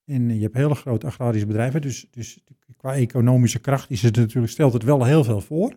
En 0.06 0.36
je 0.36 0.42
hebt 0.42 0.56
hele 0.56 0.76
grote 0.76 1.06
agrarische 1.06 1.48
bedrijven, 1.48 1.82
dus, 1.82 2.08
dus 2.12 2.44
qua 2.78 2.94
economische 2.94 3.60
kracht 3.60 3.90
is 3.90 4.02
het 4.02 4.16
natuurlijk, 4.16 4.52
stelt 4.52 4.74
het 4.74 4.84
wel 4.84 5.06
heel 5.06 5.24
veel 5.24 5.42
voor. 5.42 5.74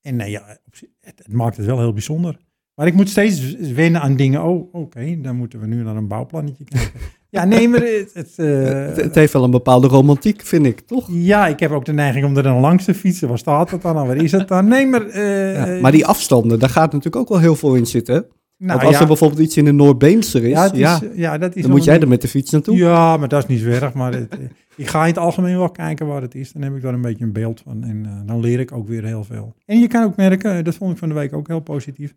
En 0.00 0.16
nou 0.16 0.30
ja, 0.30 0.58
het, 0.64 0.88
het, 1.00 1.32
maakt 1.32 1.56
het 1.56 1.66
wel 1.66 1.78
heel 1.78 1.92
bijzonder. 1.92 2.38
Maar 2.74 2.86
ik 2.86 2.94
moet 2.94 3.08
steeds 3.08 3.56
wennen 3.56 4.00
aan 4.00 4.16
dingen. 4.16 4.42
Oh, 4.42 4.74
oké, 4.74 5.20
dan 5.20 5.36
moeten 5.36 5.60
we 5.60 5.66
nu 5.66 5.82
naar 5.82 5.96
een 5.96 6.08
bouwplannetje 6.08 6.64
kijken. 6.64 7.00
ja, 7.30 7.44
nee, 7.44 7.68
maar 7.68 7.80
het... 7.80 8.10
Het, 8.14 8.32
uh, 8.36 8.94
het, 8.96 9.14
heeft 9.14 9.32
wel 9.32 9.44
een 9.44 9.50
bepaalde 9.50 9.86
romantiek, 9.86 10.42
vind 10.42 10.66
ik, 10.66 10.80
toch? 10.80 11.08
Ja, 11.10 11.46
ik 11.46 11.60
heb 11.60 11.70
ook 11.70 11.84
de 11.84 11.92
neiging 11.92 12.24
om 12.24 12.36
er 12.36 12.42
dan 12.42 12.60
langs 12.60 12.84
te 12.84 12.94
fietsen. 12.94 13.28
Waar 13.28 13.38
staat 13.38 13.70
het 13.70 13.82
dan? 13.82 13.94
Waar 13.94 14.16
is 14.16 14.32
het 14.32 14.48
dan? 14.48 14.68
Nee, 14.68 14.86
maar... 14.86 15.06
Uh, 15.06 15.54
ja, 15.54 15.80
maar 15.80 15.92
die 15.92 16.06
afstanden, 16.06 16.58
daar 16.58 16.70
gaat 16.70 16.92
natuurlijk 16.92 17.16
ook 17.16 17.28
wel 17.28 17.40
heel 17.40 17.56
veel 17.56 17.74
in 17.74 17.86
zitten. 17.86 18.26
Nou, 18.58 18.84
als 18.84 19.00
er 19.00 19.06
bijvoorbeeld 19.06 19.40
iets 19.40 19.56
in 19.56 19.64
de 19.64 19.72
Noordbeemster 19.72 20.44
is, 20.44 20.50
ja, 20.50 20.72
is, 20.72 21.08
ja, 21.14 21.38
dat 21.38 21.56
is 21.56 21.62
dan 21.62 21.70
moet 21.70 21.84
jij 21.84 22.00
er 22.00 22.08
met 22.08 22.22
de 22.22 22.28
fiets 22.28 22.50
naartoe. 22.50 22.76
Ja, 22.76 23.16
maar 23.16 23.28
dat 23.28 23.42
is 23.42 23.48
niet 23.48 23.60
zo 23.60 23.68
erg. 23.68 23.94
Maar 23.94 24.12
het, 24.12 24.38
ik 24.76 24.86
ga 24.86 25.00
in 25.00 25.08
het 25.08 25.18
algemeen 25.18 25.56
wel 25.56 25.70
kijken 25.70 26.06
waar 26.06 26.22
het 26.22 26.34
is. 26.34 26.52
Dan 26.52 26.62
heb 26.62 26.74
ik 26.76 26.82
daar 26.82 26.94
een 26.94 27.00
beetje 27.00 27.24
een 27.24 27.32
beeld 27.32 27.60
van. 27.60 27.84
En 27.84 28.04
uh, 28.04 28.12
dan 28.26 28.40
leer 28.40 28.60
ik 28.60 28.72
ook 28.72 28.88
weer 28.88 29.04
heel 29.04 29.24
veel. 29.24 29.54
En 29.64 29.78
je 29.78 29.86
kan 29.86 30.04
ook 30.04 30.16
merken, 30.16 30.64
dat 30.64 30.74
vond 30.74 30.92
ik 30.92 30.98
van 30.98 31.08
de 31.08 31.14
week 31.14 31.32
ook 31.32 31.48
heel 31.48 31.60
positief. 31.60 32.14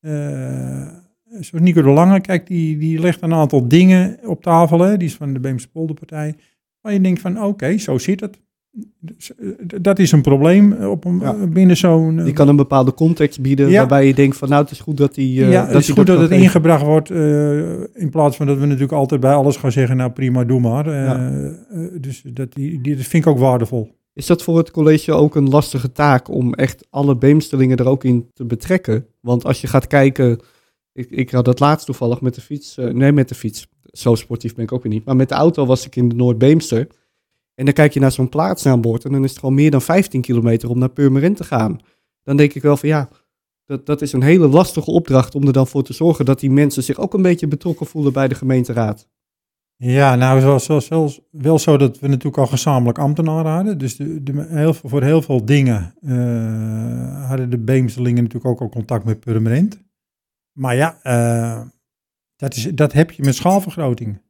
Uh, 0.00 0.88
zoals 1.30 1.64
Nico 1.64 1.82
de 1.82 1.88
Lange, 1.88 2.20
kijk, 2.20 2.46
die, 2.46 2.78
die 2.78 2.98
legt 2.98 3.22
een 3.22 3.34
aantal 3.34 3.68
dingen 3.68 4.18
op 4.24 4.42
tafel. 4.42 4.80
Hè. 4.80 4.96
Die 4.96 5.08
is 5.08 5.14
van 5.14 5.32
de 5.32 5.40
Beemse 5.40 5.68
Polderpartij. 5.68 6.34
Waar 6.80 6.92
je 6.92 7.00
denkt 7.00 7.20
van, 7.20 7.36
oké, 7.36 7.46
okay, 7.46 7.78
zo 7.78 7.98
zit 7.98 8.20
het. 8.20 8.40
Dus, 9.00 9.34
eh, 9.36 9.48
dat 9.80 9.98
is 9.98 10.12
een 10.12 10.22
probleem 10.22 10.72
op 10.72 11.04
een, 11.04 11.18
Ja. 11.20 11.46
binnen 11.46 11.76
zo'n... 11.76 12.24
Die 12.24 12.32
kan 12.32 12.48
een 12.48 12.56
bepaalde 12.56 12.94
context 12.94 13.40
bieden 13.40 13.68
Ja. 13.70 13.78
waarbij 13.78 14.06
je 14.06 14.14
denkt 14.14 14.36
van 14.36 14.48
nou 14.48 14.62
het 14.62 14.70
is 14.70 14.80
goed 14.80 14.96
dat 14.96 15.14
die... 15.14 15.44
eh, 15.44 15.52
ja, 15.52 15.66
het 15.66 15.74
is 15.76 15.90
goed 15.90 16.06
dat 16.06 16.20
het 16.20 16.30
ingebracht 16.30 16.82
wordt. 16.84 17.10
eh, 17.10 17.70
in 18.02 18.10
plaats 18.10 18.36
van 18.36 18.46
dat 18.46 18.58
we 18.58 18.64
natuurlijk 18.64 18.92
altijd 18.92 19.20
bij 19.20 19.32
alles 19.34 19.56
gaan 19.56 19.72
zeggen, 19.72 19.96
nou 19.96 20.10
prima, 20.10 20.44
doe 20.44 20.60
maar. 20.60 20.86
Eh, 20.86 20.92
Ja. 21.04 21.30
eh, 21.70 21.80
dus 22.00 22.22
dat, 22.32 22.52
die, 22.52 22.80
die, 22.80 22.96
dat 22.96 23.04
vind 23.04 23.24
ik 23.24 23.30
ook 23.30 23.38
waardevol. 23.38 23.96
Is 24.12 24.26
dat 24.26 24.42
voor 24.42 24.56
het 24.58 24.70
college 24.70 25.12
ook 25.12 25.34
een 25.36 25.48
lastige 25.48 25.92
taak 25.92 26.28
om 26.30 26.54
echt 26.54 26.86
alle 26.90 27.16
beemstelingen 27.16 27.76
er 27.76 27.88
ook 27.88 28.04
in 28.04 28.30
te 28.34 28.44
betrekken? 28.44 29.06
Want 29.20 29.44
als 29.44 29.60
je 29.60 29.66
gaat 29.66 29.86
kijken, 29.86 30.38
ik, 30.92 31.10
ik 31.10 31.30
had 31.30 31.44
dat 31.44 31.60
laatst 31.60 31.86
toevallig 31.86 32.20
met 32.20 32.34
de 32.34 32.40
fiets, 32.40 32.78
eh, 32.78 32.86
nee 32.90 33.12
met 33.12 33.28
de 33.28 33.34
fiets, 33.34 33.68
zo 33.84 34.14
sportief 34.14 34.54
ben 34.54 34.64
ik 34.64 34.72
ook 34.72 34.82
weer 34.82 34.92
niet, 34.92 35.04
maar 35.04 35.16
met 35.16 35.28
de 35.28 35.34
auto 35.34 35.66
was 35.66 35.86
ik 35.86 35.96
in 35.96 36.08
de 36.08 36.14
Noordbeemster. 36.14 36.86
En 37.58 37.64
dan 37.64 37.74
kijk 37.74 37.92
je 37.92 38.00
naar 38.00 38.12
zo'n 38.12 38.28
plaatsnaambord 38.28 39.04
en 39.04 39.12
dan 39.12 39.24
is 39.24 39.30
het 39.30 39.38
gewoon 39.38 39.54
meer 39.54 39.70
dan 39.70 39.82
15 39.82 40.20
kilometer 40.20 40.70
om 40.70 40.78
naar 40.78 40.88
Purmerend 40.88 41.36
te 41.36 41.44
gaan. 41.44 41.80
Dan 42.22 42.36
denk 42.36 42.54
ik 42.54 42.62
wel 42.62 42.76
van 42.76 42.88
ja, 42.88 43.08
dat, 43.64 43.86
dat 43.86 44.02
is 44.02 44.12
een 44.12 44.22
hele 44.22 44.48
lastige 44.48 44.90
opdracht 44.90 45.34
om 45.34 45.46
er 45.46 45.52
dan 45.52 45.66
voor 45.66 45.82
te 45.82 45.92
zorgen 45.92 46.24
dat 46.24 46.40
die 46.40 46.50
mensen 46.50 46.82
zich 46.82 46.98
ook 46.98 47.14
een 47.14 47.22
beetje 47.22 47.48
betrokken 47.48 47.86
voelen 47.86 48.12
bij 48.12 48.28
de 48.28 48.34
gemeenteraad. 48.34 49.08
Ja, 49.76 50.14
nou, 50.14 50.36
het 50.36 50.66
was 50.66 50.88
wel, 51.30 51.58
zo 51.58 51.76
dat 51.76 51.98
we 51.98 52.06
natuurlijk 52.06 52.38
al 52.38 52.46
gezamenlijk 52.46 52.98
ambtenaren 52.98 53.52
hadden. 53.52 53.78
Dus 53.78 53.96
de, 53.96 54.70
voor 54.82 55.02
heel 55.02 55.22
veel 55.22 55.44
dingen 55.44 55.94
eh, 56.00 57.28
hadden 57.28 57.50
de 57.50 57.58
Beemstelingen 57.58 58.22
natuurlijk 58.22 58.50
ook 58.52 58.60
al 58.60 58.68
contact 58.68 59.04
met 59.04 59.20
Purmerend. 59.20 59.82
Maar 60.52 60.76
ja, 60.76 60.98
eh, 61.02 61.66
dat, 62.36 62.54
is, 62.54 62.70
dat 62.74 62.92
heb 62.92 63.10
je 63.10 63.22
met 63.22 63.34
schaalvergroting. 63.34 64.20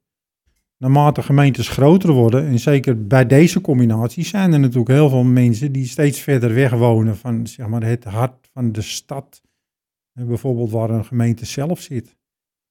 Naarmate 0.78 1.22
gemeentes 1.22 1.68
groter 1.68 2.12
worden, 2.12 2.46
en 2.46 2.58
zeker 2.58 3.06
bij 3.06 3.26
deze 3.26 3.60
combinatie, 3.60 4.24
zijn 4.24 4.52
er 4.52 4.60
natuurlijk 4.60 4.88
heel 4.88 5.08
veel 5.08 5.24
mensen 5.24 5.72
die 5.72 5.86
steeds 5.86 6.20
verder 6.20 6.54
weg 6.54 6.70
wonen 6.72 7.16
van 7.16 7.46
zeg 7.46 7.66
maar, 7.66 7.82
het 7.82 8.04
hart 8.04 8.48
van 8.52 8.72
de 8.72 8.82
stad. 8.82 9.42
Eh, 10.12 10.24
bijvoorbeeld 10.24 10.70
waar 10.70 10.90
een 10.90 11.04
gemeente 11.04 11.46
zelf 11.46 11.80
zit. 11.80 12.16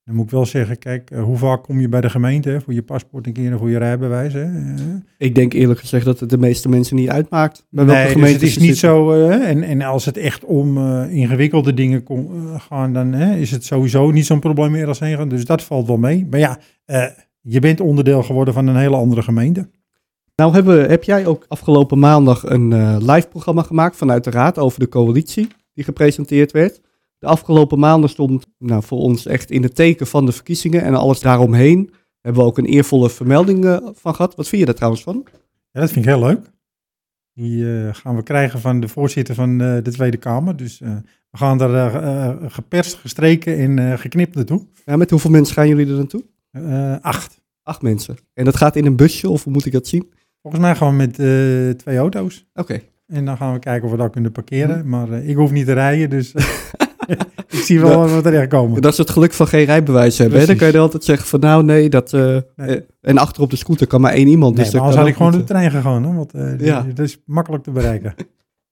Dan 0.04 0.16
moet 0.16 0.26
ik 0.26 0.32
wel 0.32 0.46
zeggen, 0.46 0.78
kijk, 0.78 1.12
eh, 1.12 1.24
hoe 1.24 1.38
vaak 1.38 1.64
kom 1.64 1.80
je 1.80 1.90
bij 1.90 2.02
de 2.02 2.10
gemeente 2.10 2.50
hè, 2.50 2.62
voor 2.62 2.74
je 2.74 2.82
paspoort 2.84 3.28
een 3.28 3.34
keer 3.34 3.52
en 3.52 3.58
voor 3.58 3.70
je 3.70 3.78
rijbewijs? 3.78 4.34
Hè? 4.34 4.44
Eh, 4.44 4.84
Ik 5.18 5.36
denk 5.36 5.54
eerlijk 5.54 5.80
gezegd 5.80 6.06
dat 6.06 6.20
het 6.20 6.30
de 6.30 6.38
meeste 6.38 6.70
mensen 6.70 6.96
niet 6.96 7.10
uitmaakt. 7.10 7.66
Bij 7.70 7.86
nee, 7.86 7.94
welke 7.94 8.08
dus 8.08 8.14
gemeente 8.16 8.46
het 8.46 8.56
is 8.56 8.58
niet 8.58 8.78
zo. 8.78 9.22
en, 9.30 9.64
en 9.64 9.82
als 9.82 10.06
het 10.06 10.18
echt 10.18 10.44
om 10.44 10.78
ingewikkelde 11.08 11.74
dingen 11.74 12.04
kom, 12.04 12.30
gaan, 12.58 12.94
dan 12.94 13.14
hè, 13.14 13.36
is 13.36 13.52
het 13.52 13.66
sowieso 13.66 14.12
niet 14.12 14.26
zo'n 14.26 14.40
probleem 14.40 14.72
meer 14.72 14.88
als 14.88 15.00
heen 15.00 15.18
gaan. 15.18 15.30
Dus 15.30 15.46
dat 15.46 15.64
valt 15.64 15.88
wel 15.88 15.98
mee. 15.98 16.28
Maar 16.30 16.40
ja, 16.40 16.60
je 17.50 17.60
bent 17.60 17.80
onderdeel 17.80 18.24
geworden 18.24 18.54
van 18.54 18.68
een 18.68 18.75
hele 18.75 18.96
andere 18.96 19.22
gemeente. 19.22 19.70
Nou 20.36 20.54
hebben, 20.54 20.89
heb 20.89 21.04
jij 21.04 21.25
ook 21.25 21.46
afgelopen 21.48 22.00
maandag 22.00 22.44
een 22.44 22.74
eh, 22.74 22.98
live 23.00 23.27
programma 23.27 23.62
gemaakt 23.62 23.96
vanuit 23.96 24.24
de 24.24 24.30
Raad 24.30 24.58
over 24.58 24.80
de 24.80 24.89
coalitie 24.89 25.48
die 25.74 25.84
gepresenteerd 25.84 26.51
werd. 26.51 26.82
De 27.18 27.27
afgelopen 27.27 27.80
maanden 27.80 28.10
stond 28.10 28.46
nou, 28.58 28.84
voor 28.84 28.98
ons 28.98 29.25
echt 29.25 29.51
in 29.51 29.63
het 29.63 29.75
teken 29.75 30.08
van 30.08 30.25
de 30.25 30.32
verkiezingen 30.32 30.82
en 30.82 30.96
alles 30.96 31.20
daaromheen. 31.20 31.94
Hebben 32.22 32.42
we 32.42 32.48
ook 32.48 32.58
een 32.58 32.66
eervolle 32.66 33.10
vermelding 33.10 33.66
eh, 33.66 33.77
van 33.94 34.16
gehad. 34.16 34.36
Wat 34.36 34.48
vind 34.48 34.60
je 34.60 34.66
daar 34.66 34.75
trouwens 34.75 35.04
van? 35.04 35.25
Ja, 35.72 35.80
dat 35.80 35.92
vind 35.92 36.06
ik 36.06 36.12
heel 36.12 36.24
leuk. 36.24 36.51
Die 37.34 37.82
eh, 37.82 37.94
gaan 37.94 38.16
we 38.16 38.24
krijgen 38.24 38.60
van 38.60 38.80
de 38.80 38.88
voorzitter 38.88 39.36
van 39.36 39.58
de 39.58 39.89
Tweede 39.92 40.18
Kamer. 40.18 40.56
Dus 40.56 40.80
we 41.30 41.38
gaan 41.38 41.58
daar 41.58 42.51
geperst, 42.51 42.96
gestreken 42.96 43.58
en 43.58 44.00
geknipt 44.00 44.36
naartoe. 44.36 44.66
Ja, 44.86 44.96
met 44.96 45.10
hoeveel 45.10 45.32
mensen 45.32 45.56
gaan 45.56 45.68
jullie 45.68 45.88
er 45.88 45.98
naartoe? 45.98 46.24
Eh, 46.66 46.96
acht. 47.02 47.42
Acht 47.64 47.82
mensen. 47.82 48.16
En 48.34 48.46
dat 48.46 48.56
gaat 48.58 48.76
in 48.76 48.86
een 48.86 48.96
busje 48.96 49.30
of 49.30 49.44
hoe 49.44 49.54
moet 49.54 49.66
ik 49.66 49.72
dat 49.72 49.88
zien? 49.88 50.10
Volgens 50.42 50.64
mij 50.64 50.76
we 50.90 50.96
met 50.96 51.20
eh, 51.20 51.70
twee 51.84 51.98
auto's. 51.98 52.46
Oké. 52.54 52.80
En 53.08 53.26
dan 53.26 53.38
gaan 53.38 53.54
we 53.54 53.60
kijken 53.60 53.86
of 53.86 53.92
we 53.92 53.98
dat 53.98 54.12
kunnen 54.12 54.32
parkeren. 54.32 54.90
Maar 54.90 55.12
eh, 55.12 55.30
ik 55.30 55.36
hoef 55.36 55.52
niet 55.52 55.66
te 55.66 55.74
rijden, 55.74 56.10
dus 56.10 56.34
ik 57.50 57.60
zie 57.64 57.80
wel 57.80 57.90
Ja. 57.90 57.98
waar 57.98 58.16
we 58.16 58.22
terechtkomen. 58.22 58.82
Dat 58.82 58.92
is 58.92 58.98
het 58.98 59.10
geluk 59.10 59.34
van 59.34 59.48
geen 59.48 59.66
rijbewijs 59.66 60.18
hebben. 60.18 60.40
Hè? 60.40 60.46
Dan 60.46 60.56
kan 60.56 60.68
je 60.68 60.74
er 60.74 60.80
altijd 60.80 61.04
zeggen 61.04 61.28
van 61.28 61.40
nou 61.40 61.64
nee, 61.64 61.90
dat... 61.90 62.12
Nee. 62.56 62.86
en 63.02 63.18
achter 63.18 63.42
op 63.42 63.50
de 63.50 63.56
scooter 63.56 63.88
kan 63.88 64.02
maar 64.02 64.14
één 64.14 64.28
iemand. 64.28 64.56
Nee, 64.56 64.64
dus 64.64 64.74
maar 64.74 64.82
anders 64.82 65.00
had 65.00 65.10
ik 65.10 65.16
gewoon 65.16 65.32
de 65.32 65.44
trein 65.44 65.72
gegaan, 65.72 66.04
hoor, 66.04 66.16
want 66.16 66.62
Ja. 66.62 66.82
dat 66.94 67.06
is 67.06 67.22
makkelijk 67.26 67.64
te 67.64 67.72
bereiken. 67.72 68.14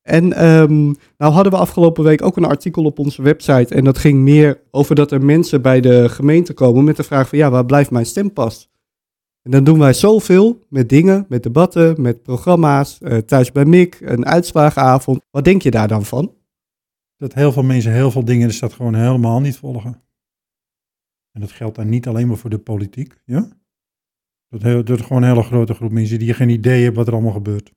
En 0.07 0.33
ehm, 0.33 0.83
nou 1.17 1.33
hadden 1.33 1.51
we 1.51 1.57
afgelopen 1.57 2.03
week 2.03 2.21
ook 2.21 2.37
een 2.37 2.45
artikel 2.45 2.83
op 2.83 2.99
onze 2.99 3.21
website. 3.21 3.75
En 3.75 3.83
dat 3.83 3.97
ging 3.97 4.19
meer 4.19 4.61
over 4.71 4.95
dat 4.95 5.11
er 5.11 5.25
mensen 5.25 5.61
bij 5.61 5.81
de 5.81 6.09
gemeente 6.09 6.53
komen 6.53 6.83
met 6.83 6.95
de 6.95 7.03
vraag 7.03 7.29
van 7.29 7.37
ja, 7.37 7.49
waar 7.49 7.65
blijft 7.65 7.91
mijn 7.91 8.05
stempas? 8.05 8.69
En 9.41 9.51
dan 9.51 9.63
doen 9.63 9.79
wij 9.79 9.93
zoveel 9.93 10.65
met 10.69 10.89
dingen, 10.89 11.25
met 11.29 11.43
debatten, 11.43 12.01
met 12.01 12.23
programma's, 12.23 12.99
eh, 13.01 13.17
thuis 13.17 13.51
bij 13.51 13.65
Mick, 13.65 13.99
een 14.01 14.25
uitslagenavond. 14.25 15.21
Wat 15.31 15.43
denk 15.43 15.61
je 15.61 15.71
daar 15.71 15.87
dan 15.87 16.05
van? 16.05 16.33
Dat 17.17 17.33
heel 17.33 17.51
veel 17.51 17.63
mensen 17.63 17.91
heel 17.91 18.11
veel 18.11 18.25
dingen 18.25 18.41
in 18.41 18.47
de 18.47 18.53
stad 18.53 18.73
gewoon 18.73 18.95
helemaal 18.95 19.39
niet 19.39 19.57
volgen. 19.57 20.01
En 21.31 21.41
dat 21.41 21.51
geldt 21.51 21.75
dan 21.75 21.89
niet 21.89 22.07
alleen 22.07 22.27
maar 22.27 22.37
voor 22.37 22.49
de 22.49 22.59
politiek, 22.59 23.21
ja? 23.23 23.47
Dat, 24.49 24.87
dat 24.87 25.01
gewoon 25.01 25.23
een 25.23 25.29
hele 25.29 25.43
grote 25.43 25.73
groep 25.73 25.91
mensen 25.91 26.19
die 26.19 26.33
geen 26.33 26.49
idee 26.49 26.77
hebben 26.77 26.95
wat 26.95 27.07
er 27.07 27.13
allemaal 27.13 27.31
gebeurt. 27.31 27.71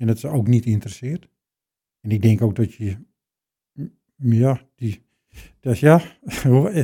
En 0.00 0.06
dat 0.06 0.18
ze 0.18 0.28
ook 0.28 0.46
niet 0.46 0.66
interesseert. 0.66 1.28
En 2.00 2.10
ik 2.10 2.22
denk 2.22 2.42
ook 2.42 2.56
dat 2.56 2.74
je, 2.74 2.96
ja, 4.16 4.60
die, 4.74 5.02
is 5.60 5.80
ja, 5.80 6.02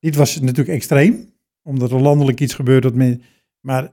dit 0.00 0.14
was 0.14 0.40
natuurlijk 0.40 0.68
extreem, 0.68 1.32
omdat 1.62 1.90
er 1.90 2.00
landelijk 2.00 2.40
iets 2.40 2.54
gebeurt 2.54 2.82
dat 2.82 2.94
men, 2.94 3.22
maar 3.60 3.92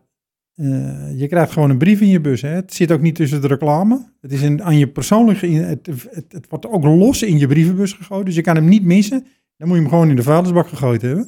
eh, 0.53 1.19
je 1.19 1.27
krijgt 1.27 1.51
gewoon 1.51 1.69
een 1.69 1.77
brief 1.77 2.01
in 2.01 2.07
je 2.07 2.21
bus. 2.21 2.41
Hè? 2.41 2.49
Het 2.49 2.73
zit 2.73 2.91
ook 2.91 3.01
niet 3.01 3.15
tussen 3.15 3.41
de 3.41 3.47
reclame. 3.47 4.11
Het 4.21 4.31
is 4.31 4.41
een, 4.41 4.63
aan 4.63 4.77
je 4.77 4.87
persoonlijk, 4.87 5.39
ge- 5.39 5.47
het, 5.47 5.85
het, 5.85 6.31
het 6.31 6.49
wordt 6.49 6.67
ook 6.67 6.83
los 6.83 7.23
in 7.23 7.37
je 7.37 7.47
brievenbus 7.47 7.93
gegooid, 7.93 8.25
dus 8.25 8.35
je 8.35 8.41
kan 8.41 8.55
hem 8.55 8.67
niet 8.67 8.83
missen. 8.83 9.25
Dan 9.57 9.67
moet 9.67 9.75
je 9.77 9.81
hem 9.81 9.91
gewoon 9.91 10.09
in 10.09 10.15
de 10.15 10.23
vuilnisbak 10.23 10.67
gegooid 10.67 11.01
hebben. 11.01 11.25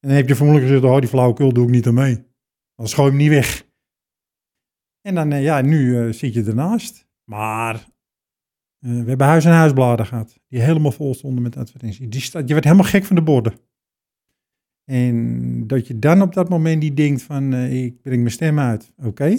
En 0.00 0.08
dan 0.08 0.16
heb 0.16 0.28
je 0.28 0.34
vermoedelijk 0.34 0.72
gezegd, 0.72 0.92
oh 0.92 1.00
die 1.00 1.08
flauwekul 1.08 1.52
doe 1.52 1.64
ik 1.64 1.70
niet 1.70 1.86
aan 1.86 1.94
mee. 1.94 2.24
Dan 2.76 2.88
gooi 2.88 3.10
je 3.10 3.16
hem 3.16 3.22
niet 3.22 3.30
weg. 3.30 3.70
En 5.02 5.14
dan, 5.14 5.32
eh, 5.32 5.42
ja, 5.42 5.60
nu 5.60 5.98
eh, 5.98 6.12
zit 6.12 6.34
je 6.34 6.44
ernaast. 6.44 7.06
Maar 7.24 7.74
eh, 7.74 8.90
we 8.90 9.08
hebben 9.08 9.26
huis- 9.26 9.44
en 9.44 9.52
huisbladen 9.52 10.06
gehad, 10.06 10.38
die 10.48 10.60
helemaal 10.60 10.92
vol 10.92 11.14
stonden 11.14 11.42
met 11.42 11.56
advertenties. 11.56 12.08
Die 12.10 12.20
staat, 12.20 12.48
je 12.48 12.52
werd 12.54 12.64
helemaal 12.66 12.86
gek 12.86 13.04
van 13.04 13.16
de 13.16 13.22
borden. 13.22 13.52
En 14.84 15.66
dat 15.66 15.86
je 15.86 15.98
dan 15.98 16.22
op 16.22 16.34
dat 16.34 16.48
moment 16.48 16.80
die 16.80 16.94
denkt 16.94 17.22
van, 17.22 17.54
ik 17.54 18.02
breng 18.02 18.18
mijn 18.20 18.30
stem 18.32 18.58
uit, 18.58 18.92
oké. 19.04 19.36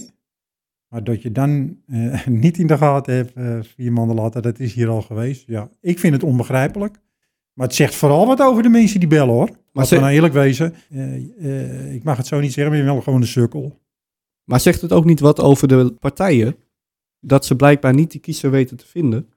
Maar 0.88 1.04
dat 1.04 1.22
je 1.22 1.32
dan 1.32 1.78
niet 2.26 2.58
in 2.58 2.68
de 2.68 2.78
gaten 2.78 3.16
hebt, 3.16 3.68
vier 3.68 3.92
maanden 3.92 4.16
later, 4.16 4.42
dat 4.42 4.60
is 4.60 4.74
hier 4.74 4.88
al 4.88 5.02
geweest. 5.02 5.48
Ja, 5.48 5.70
ik 5.82 6.00
vind 6.00 6.14
het 6.14 6.24
onbegrijpelijk. 6.24 7.02
Maar 7.54 7.68
het 7.68 7.76
zegt 7.76 7.96
vooral 7.96 8.26
wat 8.28 8.42
over 8.42 8.64
de 8.64 8.70
mensen 8.70 9.00
die 9.00 9.10
bellen 9.10 9.34
hoor. 9.34 9.50
Maar 9.72 9.86
ze- 9.86 9.96
we 9.96 10.02
nou 10.02 10.14
eerlijk 10.14 10.34
wezen, 10.34 10.74
ik 11.94 12.04
mag 12.04 12.18
het 12.18 12.28
zo 12.28 12.40
niet 12.40 12.54
zeggen, 12.54 12.68
maar 12.74 12.76
je 12.82 12.84
bent 12.84 12.96
wel 12.96 13.02
gewoon 13.04 13.22
een 13.22 13.28
sukkel. 13.28 13.82
Maar 14.44 14.60
zegt 14.60 14.82
het 14.82 14.92
ook 14.92 15.06
niet 15.06 15.20
wat 15.20 15.40
over 15.40 15.68
de 15.68 15.96
partijen? 16.00 16.56
Dat 17.20 17.46
ze 17.46 17.56
blijkbaar 17.56 17.94
niet 17.94 18.12
die 18.12 18.22
kiezer 18.22 18.52
weten 18.52 18.78
te 18.78 18.88
vinden. 18.88 19.28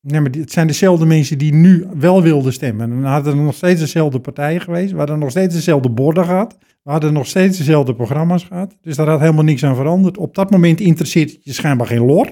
Nee, 0.00 0.20
maar 0.20 0.30
het 0.30 0.52
zijn 0.52 0.66
dezelfde 0.66 1.06
mensen 1.06 1.38
die 1.38 1.54
nu 1.54 1.86
wel 1.94 2.22
wilden 2.22 2.52
stemmen. 2.52 2.90
En 2.90 3.02
dan 3.02 3.12
hadden 3.12 3.32
er 3.32 3.42
nog 3.42 3.54
steeds 3.54 3.80
dezelfde 3.80 4.20
partijen 4.20 4.60
geweest. 4.60 4.92
We 4.92 4.98
hadden 4.98 5.18
nog 5.18 5.30
steeds 5.30 5.54
dezelfde 5.54 5.90
borden 5.90 6.24
gehad. 6.24 6.56
We 6.82 6.90
hadden 6.90 7.12
nog 7.12 7.26
steeds 7.26 7.58
dezelfde 7.58 7.94
programma's 7.94 8.44
gehad. 8.44 8.76
Dus 8.80 8.96
daar 8.96 9.08
had 9.08 9.20
helemaal 9.20 9.44
niks 9.44 9.64
aan 9.64 9.76
veranderd. 9.76 10.18
Op 10.18 10.34
dat 10.34 10.50
moment 10.50 10.80
interesseert 10.80 11.38
je 11.42 11.52
schijnbaar 11.52 11.86
geen 11.86 12.04
lor. 12.04 12.24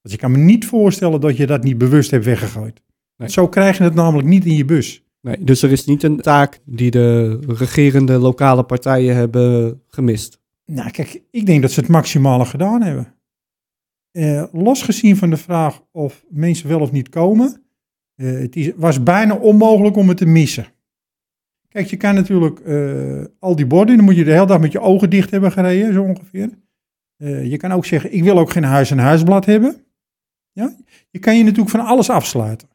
Want 0.00 0.14
je 0.14 0.16
kan 0.16 0.30
me 0.30 0.38
niet 0.38 0.66
voorstellen 0.66 1.20
dat 1.20 1.36
je 1.36 1.46
dat 1.46 1.62
niet 1.62 1.78
bewust 1.78 2.10
hebt 2.10 2.24
weggegooid. 2.24 2.82
Nee. 3.16 3.28
Zo 3.28 3.48
krijg 3.48 3.78
je 3.78 3.84
het 3.84 3.94
namelijk 3.94 4.28
niet 4.28 4.44
in 4.44 4.56
je 4.56 4.64
bus. 4.64 5.04
Nee, 5.20 5.44
dus 5.44 5.62
er 5.62 5.72
is 5.72 5.84
niet 5.84 6.02
een 6.02 6.20
taak 6.20 6.60
die 6.64 6.90
de 6.90 7.38
regerende 7.46 8.18
lokale 8.18 8.62
partijen 8.62 9.16
hebben 9.16 9.80
gemist. 9.88 10.40
Nou, 10.64 10.90
kijk, 10.90 11.22
ik 11.30 11.46
denk 11.46 11.62
dat 11.62 11.70
ze 11.70 11.80
het 11.80 11.88
maximale 11.88 12.44
gedaan 12.44 12.82
hebben. 12.82 13.14
Eh, 14.10 14.44
losgezien 14.52 15.16
van 15.16 15.30
de 15.30 15.36
vraag 15.36 15.82
of 15.90 16.24
mensen 16.28 16.68
wel 16.68 16.80
of 16.80 16.92
niet 16.92 17.08
komen, 17.08 17.64
eh, 18.14 18.32
het 18.32 18.56
is, 18.56 18.72
was 18.76 19.02
bijna 19.02 19.36
onmogelijk 19.36 19.96
om 19.96 20.08
het 20.08 20.16
te 20.16 20.26
missen. 20.26 20.66
Kijk, 21.68 21.86
je 21.86 21.96
kan 21.96 22.14
natuurlijk 22.14 22.60
eh, 22.60 23.24
al 23.38 23.56
die 23.56 23.66
borden, 23.66 23.96
dan 23.96 24.04
moet 24.04 24.16
je 24.16 24.24
de 24.24 24.32
hele 24.32 24.46
dag 24.46 24.60
met 24.60 24.72
je 24.72 24.80
ogen 24.80 25.10
dicht 25.10 25.30
hebben 25.30 25.52
gereden, 25.52 25.92
zo 25.92 26.02
ongeveer. 26.02 26.50
Je 27.24 27.56
kan 27.56 27.72
ook 27.72 27.84
zeggen, 27.84 28.12
ik 28.14 28.22
wil 28.22 28.38
ook 28.38 28.50
geen 28.50 28.64
huis- 28.64 28.90
en 28.90 28.98
huisblad 28.98 29.44
hebben. 29.44 29.84
Ja? 30.52 30.76
Je 31.10 31.18
kan 31.18 31.36
je 31.36 31.42
natuurlijk 31.42 31.70
van 31.70 31.86
alles 31.86 32.10
afsluiten. 32.10 32.68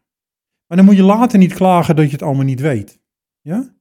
Maar 0.67 0.77
dan 0.77 0.85
moet 0.85 0.95
je 0.95 1.03
later 1.03 1.39
niet 1.39 1.53
klagen 1.53 1.95
dat 1.95 2.05
je 2.05 2.11
het 2.11 2.21
allemaal 2.21 2.45
niet 2.45 2.59
weet. 2.59 2.99
Ja? 3.41 3.73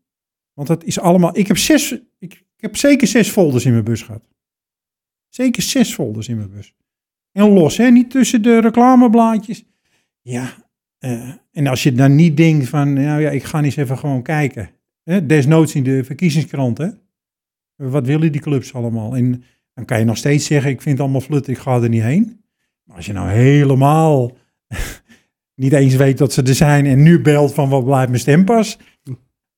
Want 0.53 0.69
dat 0.69 0.85
is 0.85 1.01
allemaal, 1.01 1.39
ik 1.39 1.47
heb 1.47 1.57
zes, 1.57 2.01
ik, 2.19 2.45
ik 2.59 2.65
heb 2.65 2.77
zeker 2.77 3.07
zes 3.07 3.31
folders 3.31 3.65
in 3.65 3.73
mijn 3.73 3.85
bus 3.85 4.03
gehad. 4.03 4.23
Zeker 5.29 5.63
zes 5.63 5.95
folders 5.95 6.29
in 6.29 6.37
mijn 6.37 6.51
bus. 6.51 6.75
En 7.33 7.49
los, 7.49 7.77
hè? 7.77 7.91
niet 7.91 8.11
tussen 8.11 8.43
de 8.43 8.61
reclameblaadjes. 8.61 9.65
Ja, 10.23 10.55
eh, 10.99 11.31
en 11.53 11.67
als 11.67 11.83
je 11.83 11.93
dan 11.93 12.15
niet 12.15 12.37
denkt 12.37 12.69
van, 12.69 12.93
nou 12.93 13.21
ja, 13.21 13.31
ik 13.31 13.45
ga 13.45 13.63
eens 13.63 13.77
even 13.77 13.99
gewoon 13.99 14.23
kijken. 14.23 14.71
Hè? 15.03 15.27
Desnoods 15.27 15.75
in 15.75 15.83
de 15.83 16.05
verkiezingskrant, 16.05 16.79
hè. 16.79 16.89
Wat 17.77 18.07
willen 18.07 18.33
die 18.33 18.41
clubs 18.41 18.75
allemaal? 18.75 19.17
En 19.17 19.45
dan 19.75 19.85
kan 19.85 19.99
je 19.99 20.05
nog 20.05 20.17
steeds 20.17 20.47
zeggen, 20.47 20.71
ik 20.71 20.83
vind 20.83 20.95
het 20.95 21.05
allemaal 21.05 21.21
flut, 21.21 21.49
ik 21.49 21.59
ga 21.59 21.83
er 21.83 21.89
niet 21.89 22.03
heen. 22.03 22.45
Maar 22.85 22.97
als 22.97 23.07
je 23.07 23.13
nou 23.13 23.29
helemaal 23.29 24.37
niet 25.63 25.73
eens 25.73 25.95
weet 25.95 26.19
dat 26.19 26.33
ze 26.33 26.43
er 26.43 26.55
zijn 26.55 26.87
en 26.87 27.03
nu 27.03 27.21
belt 27.21 27.55
van 27.55 27.69
wat 27.69 27.85
blijft 27.85 28.09
mijn 28.09 28.21
stempas, 28.21 28.79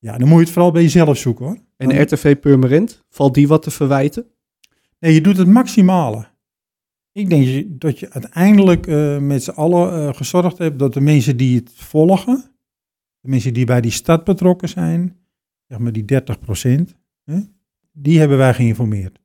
ja, 0.01 0.19
dan 0.19 0.29
moet 0.29 0.39
je 0.39 0.45
het 0.45 0.53
vooral 0.53 0.73
bij 0.73 0.83
jezelf 0.83 1.17
zoeken 1.17 1.45
hoor. 1.45 1.59
En 1.77 2.03
RTV 2.03 2.37
Purmerend, 2.37 3.05
valt 3.09 3.35
die 3.35 3.49
wat 3.49 3.63
te 3.63 3.71
verwijten? 3.71 4.27
Nee, 4.99 5.15
je 5.15 5.21
doet 5.21 5.37
het 5.37 5.49
maximale. 5.49 6.29
Ik 7.13 7.31
denk 7.31 7.81
dat 7.81 7.99
je 7.99 8.11
uiteindelijk 8.11 8.87
eh, 8.87 9.19
met 9.19 9.43
z'n 9.43 9.51
allen 9.51 9.93
eh, 9.93 10.15
gezorgd 10.15 10.59
hebt 10.59 10.79
dat 10.79 10.95
de 10.95 11.01
mensen 11.01 11.37
die 11.37 11.57
het 11.57 11.73
volgen, 11.75 12.45
de 13.21 13.29
mensen 13.29 13.55
die 13.55 13.65
bij 13.65 13.81
die 13.81 13.91
stad 13.91 14.25
betrokken 14.25 14.69
zijn, 14.69 15.17
zeg 15.67 15.79
maar 15.79 15.93
die 15.93 16.05
30 16.05 16.39
hè, 17.25 17.41
die 17.93 18.19
hebben 18.19 18.39
wij 18.39 18.55
geïnformeerd. 18.55 19.21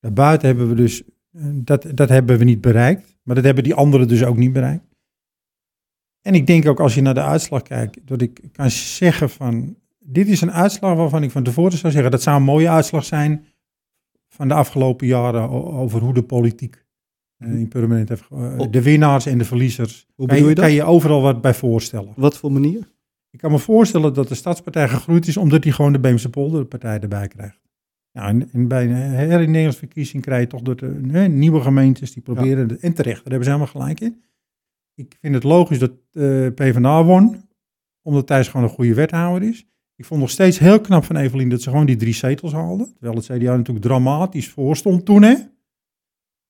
Daarbuiten 0.00 0.46
hebben 0.46 0.68
we 0.68 0.74
dus, 0.74 1.02
eh, 1.32 1.42
dat, 1.54 1.86
dat 1.94 2.08
hebben 2.08 2.38
we 2.38 2.44
niet 2.44 2.60
bereikt, 2.60 3.16
maar 3.22 3.34
dat 3.34 3.44
hebben 3.44 3.64
die 3.64 3.74
anderen 3.74 4.08
dus 4.08 4.24
ook 4.24 4.36
niet 4.36 4.52
bereikt. 4.52 4.88
En 6.20 6.34
ik 6.34 6.46
denk 6.46 6.66
ook 6.66 6.80
als 6.80 6.94
je 6.94 7.00
naar 7.00 7.14
de 7.14 7.22
uitslag 7.22 7.62
kijkt, 7.62 8.06
dat 8.06 8.22
ik 8.22 8.40
kan 8.52 8.70
zeggen 8.70 9.30
van, 9.30 9.76
dit 10.04 10.28
is 10.28 10.40
een 10.40 10.52
uitslag 10.52 10.96
waarvan 10.96 11.22
ik 11.22 11.30
van 11.30 11.42
tevoren 11.42 11.78
zou 11.78 11.92
zeggen, 11.92 12.10
dat 12.10 12.22
zou 12.22 12.36
een 12.36 12.42
mooie 12.42 12.68
uitslag 12.68 13.04
zijn 13.04 13.44
van 14.28 14.48
de 14.48 14.54
afgelopen 14.54 15.06
jaren 15.06 15.50
over 15.72 16.00
hoe 16.00 16.14
de 16.14 16.22
politiek 16.22 16.84
eh, 17.36 17.54
in 17.58 17.68
permanent 17.68 18.08
heeft, 18.08 18.24
eh, 18.30 18.58
de 18.70 18.82
winnaars 18.82 19.26
en 19.26 19.38
de 19.38 19.44
verliezers. 19.44 20.06
Hoe 20.14 20.26
Kan 20.26 20.34
bedoel 20.34 20.48
je 20.48 20.54
dat? 20.54 20.64
kan 20.64 20.74
je 20.74 20.84
overal 20.84 21.22
wat 21.22 21.40
bij 21.40 21.54
voorstellen. 21.54 22.12
Wat 22.16 22.36
voor 22.36 22.52
manier? 22.52 22.90
Ik 23.30 23.38
kan 23.38 23.50
me 23.50 23.58
voorstellen 23.58 24.14
dat 24.14 24.28
de 24.28 24.34
Stadspartij 24.34 24.88
gegroeid 24.88 25.26
is 25.26 25.36
omdat 25.36 25.64
hij 25.64 25.72
gewoon 25.72 25.92
de 25.92 26.00
Beemse 26.00 26.30
Polderpartij 26.30 27.00
erbij 27.00 27.28
krijgt. 27.28 27.58
Ja, 28.12 28.28
en, 28.28 28.52
en 28.52 28.68
bij 28.68 28.84
een 28.84 28.94
herinneringsverkiezing 28.94 30.22
krijg 30.22 30.40
je 30.40 30.46
toch 30.46 30.62
door 30.62 30.76
de 30.76 30.86
nieuwe 31.28 31.60
gemeentes 31.60 32.12
die 32.12 32.22
proberen, 32.22 32.68
de- 32.68 32.78
en 32.80 32.94
terecht, 32.94 33.16
daar 33.24 33.32
hebben 33.32 33.44
ze 33.44 33.50
helemaal 33.50 33.72
gelijk 33.72 34.00
in. 34.00 34.22
Ik 34.94 35.16
vind 35.20 35.34
het 35.34 35.44
logisch 35.44 35.78
dat 35.78 35.90
eh 36.12 36.46
PvdA 36.54 37.04
won, 37.04 37.48
omdat 38.02 38.26
Thijs 38.26 38.48
gewoon 38.48 38.66
een 38.66 38.72
goede 38.72 38.94
wethouder 38.94 39.48
is. 39.48 39.66
Ik 40.00 40.06
vond 40.06 40.20
nog 40.20 40.30
steeds 40.30 40.58
heel 40.58 40.80
knap 40.80 41.04
van 41.04 41.16
Evelien 41.16 41.48
dat 41.48 41.62
ze 41.62 41.70
gewoon 41.70 41.86
die 41.86 41.96
drie 41.96 42.14
zetels 42.14 42.52
haalde. 42.52 42.88
Terwijl 42.92 43.14
het 43.14 43.24
CDA 43.24 43.56
natuurlijk 43.56 43.84
dramatisch 43.84 44.48
voor 44.48 44.76
stond 44.76 45.04
toen, 45.04 45.22
hè. 45.22 45.34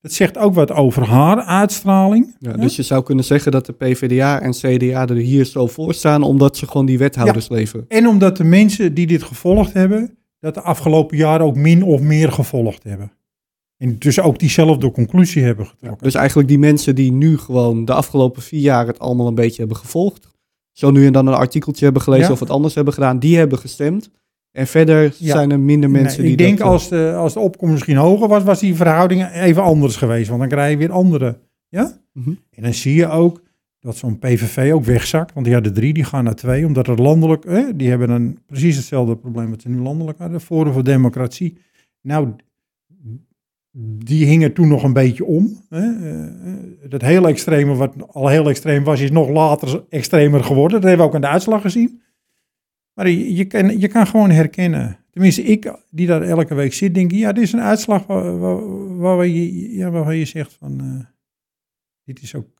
Dat 0.00 0.12
zegt 0.12 0.38
ook 0.38 0.54
wat 0.54 0.70
over 0.70 1.06
haar 1.06 1.40
uitstraling. 1.40 2.36
Ja, 2.38 2.50
Ja. 2.50 2.56
Dus 2.56 2.76
je 2.76 2.82
zou 2.82 3.02
kunnen 3.02 3.24
zeggen 3.24 3.52
dat 3.52 3.66
de 3.66 3.72
PvdA 3.72 4.40
en 4.40 4.50
CDA 4.50 5.06
er 5.06 5.14
hier 5.16 5.44
zo 5.44 5.66
voor 5.66 5.94
staan, 5.94 6.22
omdat 6.22 6.56
ze 6.56 6.66
gewoon 6.66 6.86
die 6.86 6.98
wethouders 6.98 7.48
leveren. 7.48 7.84
En 7.88 8.08
omdat 8.08 8.36
de 8.36 8.44
mensen 8.44 8.94
die 8.94 9.06
dit 9.06 9.22
gevolgd 9.22 9.72
hebben, 9.72 10.18
dat 10.40 10.54
de 10.54 10.60
afgelopen 10.60 11.16
jaren 11.16 11.46
ook 11.46 11.56
min 11.56 11.82
of 11.82 12.00
meer 12.00 12.32
gevolgd 12.32 12.84
hebben. 12.84 13.12
En 13.76 13.98
dus 13.98 14.20
ook 14.20 14.38
diezelfde 14.38 14.90
conclusie 14.90 15.42
hebben 15.42 15.66
getrokken. 15.66 16.02
Dus 16.02 16.14
eigenlijk 16.14 16.48
die 16.48 16.58
mensen 16.58 16.94
die 16.94 17.12
nu 17.12 17.38
gewoon 17.38 17.84
de 17.84 17.92
afgelopen 17.92 18.42
vier 18.42 18.60
jaar 18.60 18.86
het 18.86 18.98
allemaal 18.98 19.26
een 19.26 19.34
beetje 19.34 19.58
hebben 19.58 19.76
gevolgd, 19.76 20.29
zo 20.80 20.90
nu 20.90 21.06
en 21.06 21.12
dan 21.12 21.26
een 21.26 21.34
artikeltje 21.34 21.84
hebben 21.84 22.02
gelezen 22.02 22.26
Ja. 22.26 22.32
of 22.32 22.38
wat 22.38 22.50
anders 22.50 22.74
hebben 22.74 22.94
gedaan, 22.94 23.18
die 23.18 23.36
hebben 23.36 23.58
gestemd. 23.58 24.10
En 24.52 24.66
verder 24.66 25.02
Ja. 25.18 25.32
zijn 25.34 25.50
er 25.50 25.60
minder 25.60 25.90
mensen 25.90 26.22
Nee, 26.22 26.36
die 26.36 26.46
ik 26.46 26.56
denk 26.56 26.58
dat, 26.58 26.66
eh, 26.66 26.72
als 26.72 26.88
de, 26.88 27.12
als 27.16 27.32
de 27.32 27.40
opkomst 27.40 27.72
misschien 27.74 27.96
hoger 27.96 28.28
was, 28.28 28.42
was 28.42 28.60
die 28.60 28.74
verhouding 28.74 29.30
even 29.32 29.62
anders 29.62 29.96
geweest. 29.96 30.28
Want 30.28 30.40
dan 30.40 30.48
krijg 30.48 30.70
je 30.70 30.76
weer 30.76 30.92
andere. 30.92 31.38
Ja? 31.68 31.98
Mhm. 32.12 32.28
En 32.50 32.62
dan 32.62 32.74
zie 32.74 32.94
je 32.94 33.08
ook 33.08 33.42
dat 33.80 33.96
zo'n 33.96 34.18
PVV 34.18 34.72
ook 34.72 34.84
wegzakt. 34.84 35.32
Want 35.32 35.44
die 35.46 35.54
hadden 35.54 35.74
drie, 35.74 35.92
die 35.92 36.04
gaan 36.04 36.24
naar 36.24 36.34
twee. 36.34 36.66
Omdat 36.66 36.86
het 36.86 36.98
landelijk, 36.98 37.44
eh, 37.44 37.64
die 37.74 37.88
hebben 37.88 38.08
dan 38.08 38.38
precies 38.46 38.76
hetzelfde 38.76 39.16
probleem 39.16 39.50
wat 39.50 39.62
ze 39.62 39.68
nu 39.68 39.80
landelijk 39.80 40.18
hadden. 40.18 40.40
Forum 40.40 40.72
voor 40.72 40.84
Democratie. 40.84 41.56
Nou, 42.02 42.28
die 43.72 44.26
hingen 44.26 44.52
toen 44.52 44.68
nog 44.68 44.82
een 44.82 44.92
beetje 44.92 45.24
om. 45.24 45.62
Hè. 45.68 45.78
Eh, 45.78 46.24
eh, 46.24 46.58
dat 46.88 47.02
hele 47.02 47.28
extreme, 47.28 47.74
wat 47.74 47.94
al 48.08 48.28
heel 48.28 48.48
extreem 48.48 48.84
was, 48.84 49.00
is 49.00 49.10
nog 49.10 49.28
later 49.28 49.84
extremer 49.88 50.44
geworden. 50.44 50.80
Dat 50.80 50.88
hebben 50.88 51.06
we 51.06 51.12
ook 51.12 51.14
aan 51.14 51.30
de 51.30 51.34
uitslag 51.34 51.60
gezien. 51.60 52.02
Maar 52.92 53.08
je, 53.08 53.44
kan, 53.44 53.78
je 53.78 53.88
kan 53.88 54.06
gewoon 54.06 54.30
herkennen. 54.30 54.98
Tenminste, 55.10 55.42
ik 55.42 55.74
die 55.90 56.06
daar 56.06 56.22
elke 56.22 56.54
week 56.54 56.72
zit, 56.72 56.94
denk 56.94 57.10
ja, 57.10 57.32
dit 57.32 57.42
is 57.42 57.52
een 57.52 57.60
uitslag 57.60 58.06
waar, 58.06 58.38
waar, 58.98 59.26
je, 59.26 60.18
je 60.18 60.24
zegt 60.24 60.52
van, 60.52 60.80
eh, 60.80 61.06
dit 62.04 62.22
is 62.22 62.34
ook, 62.34 62.58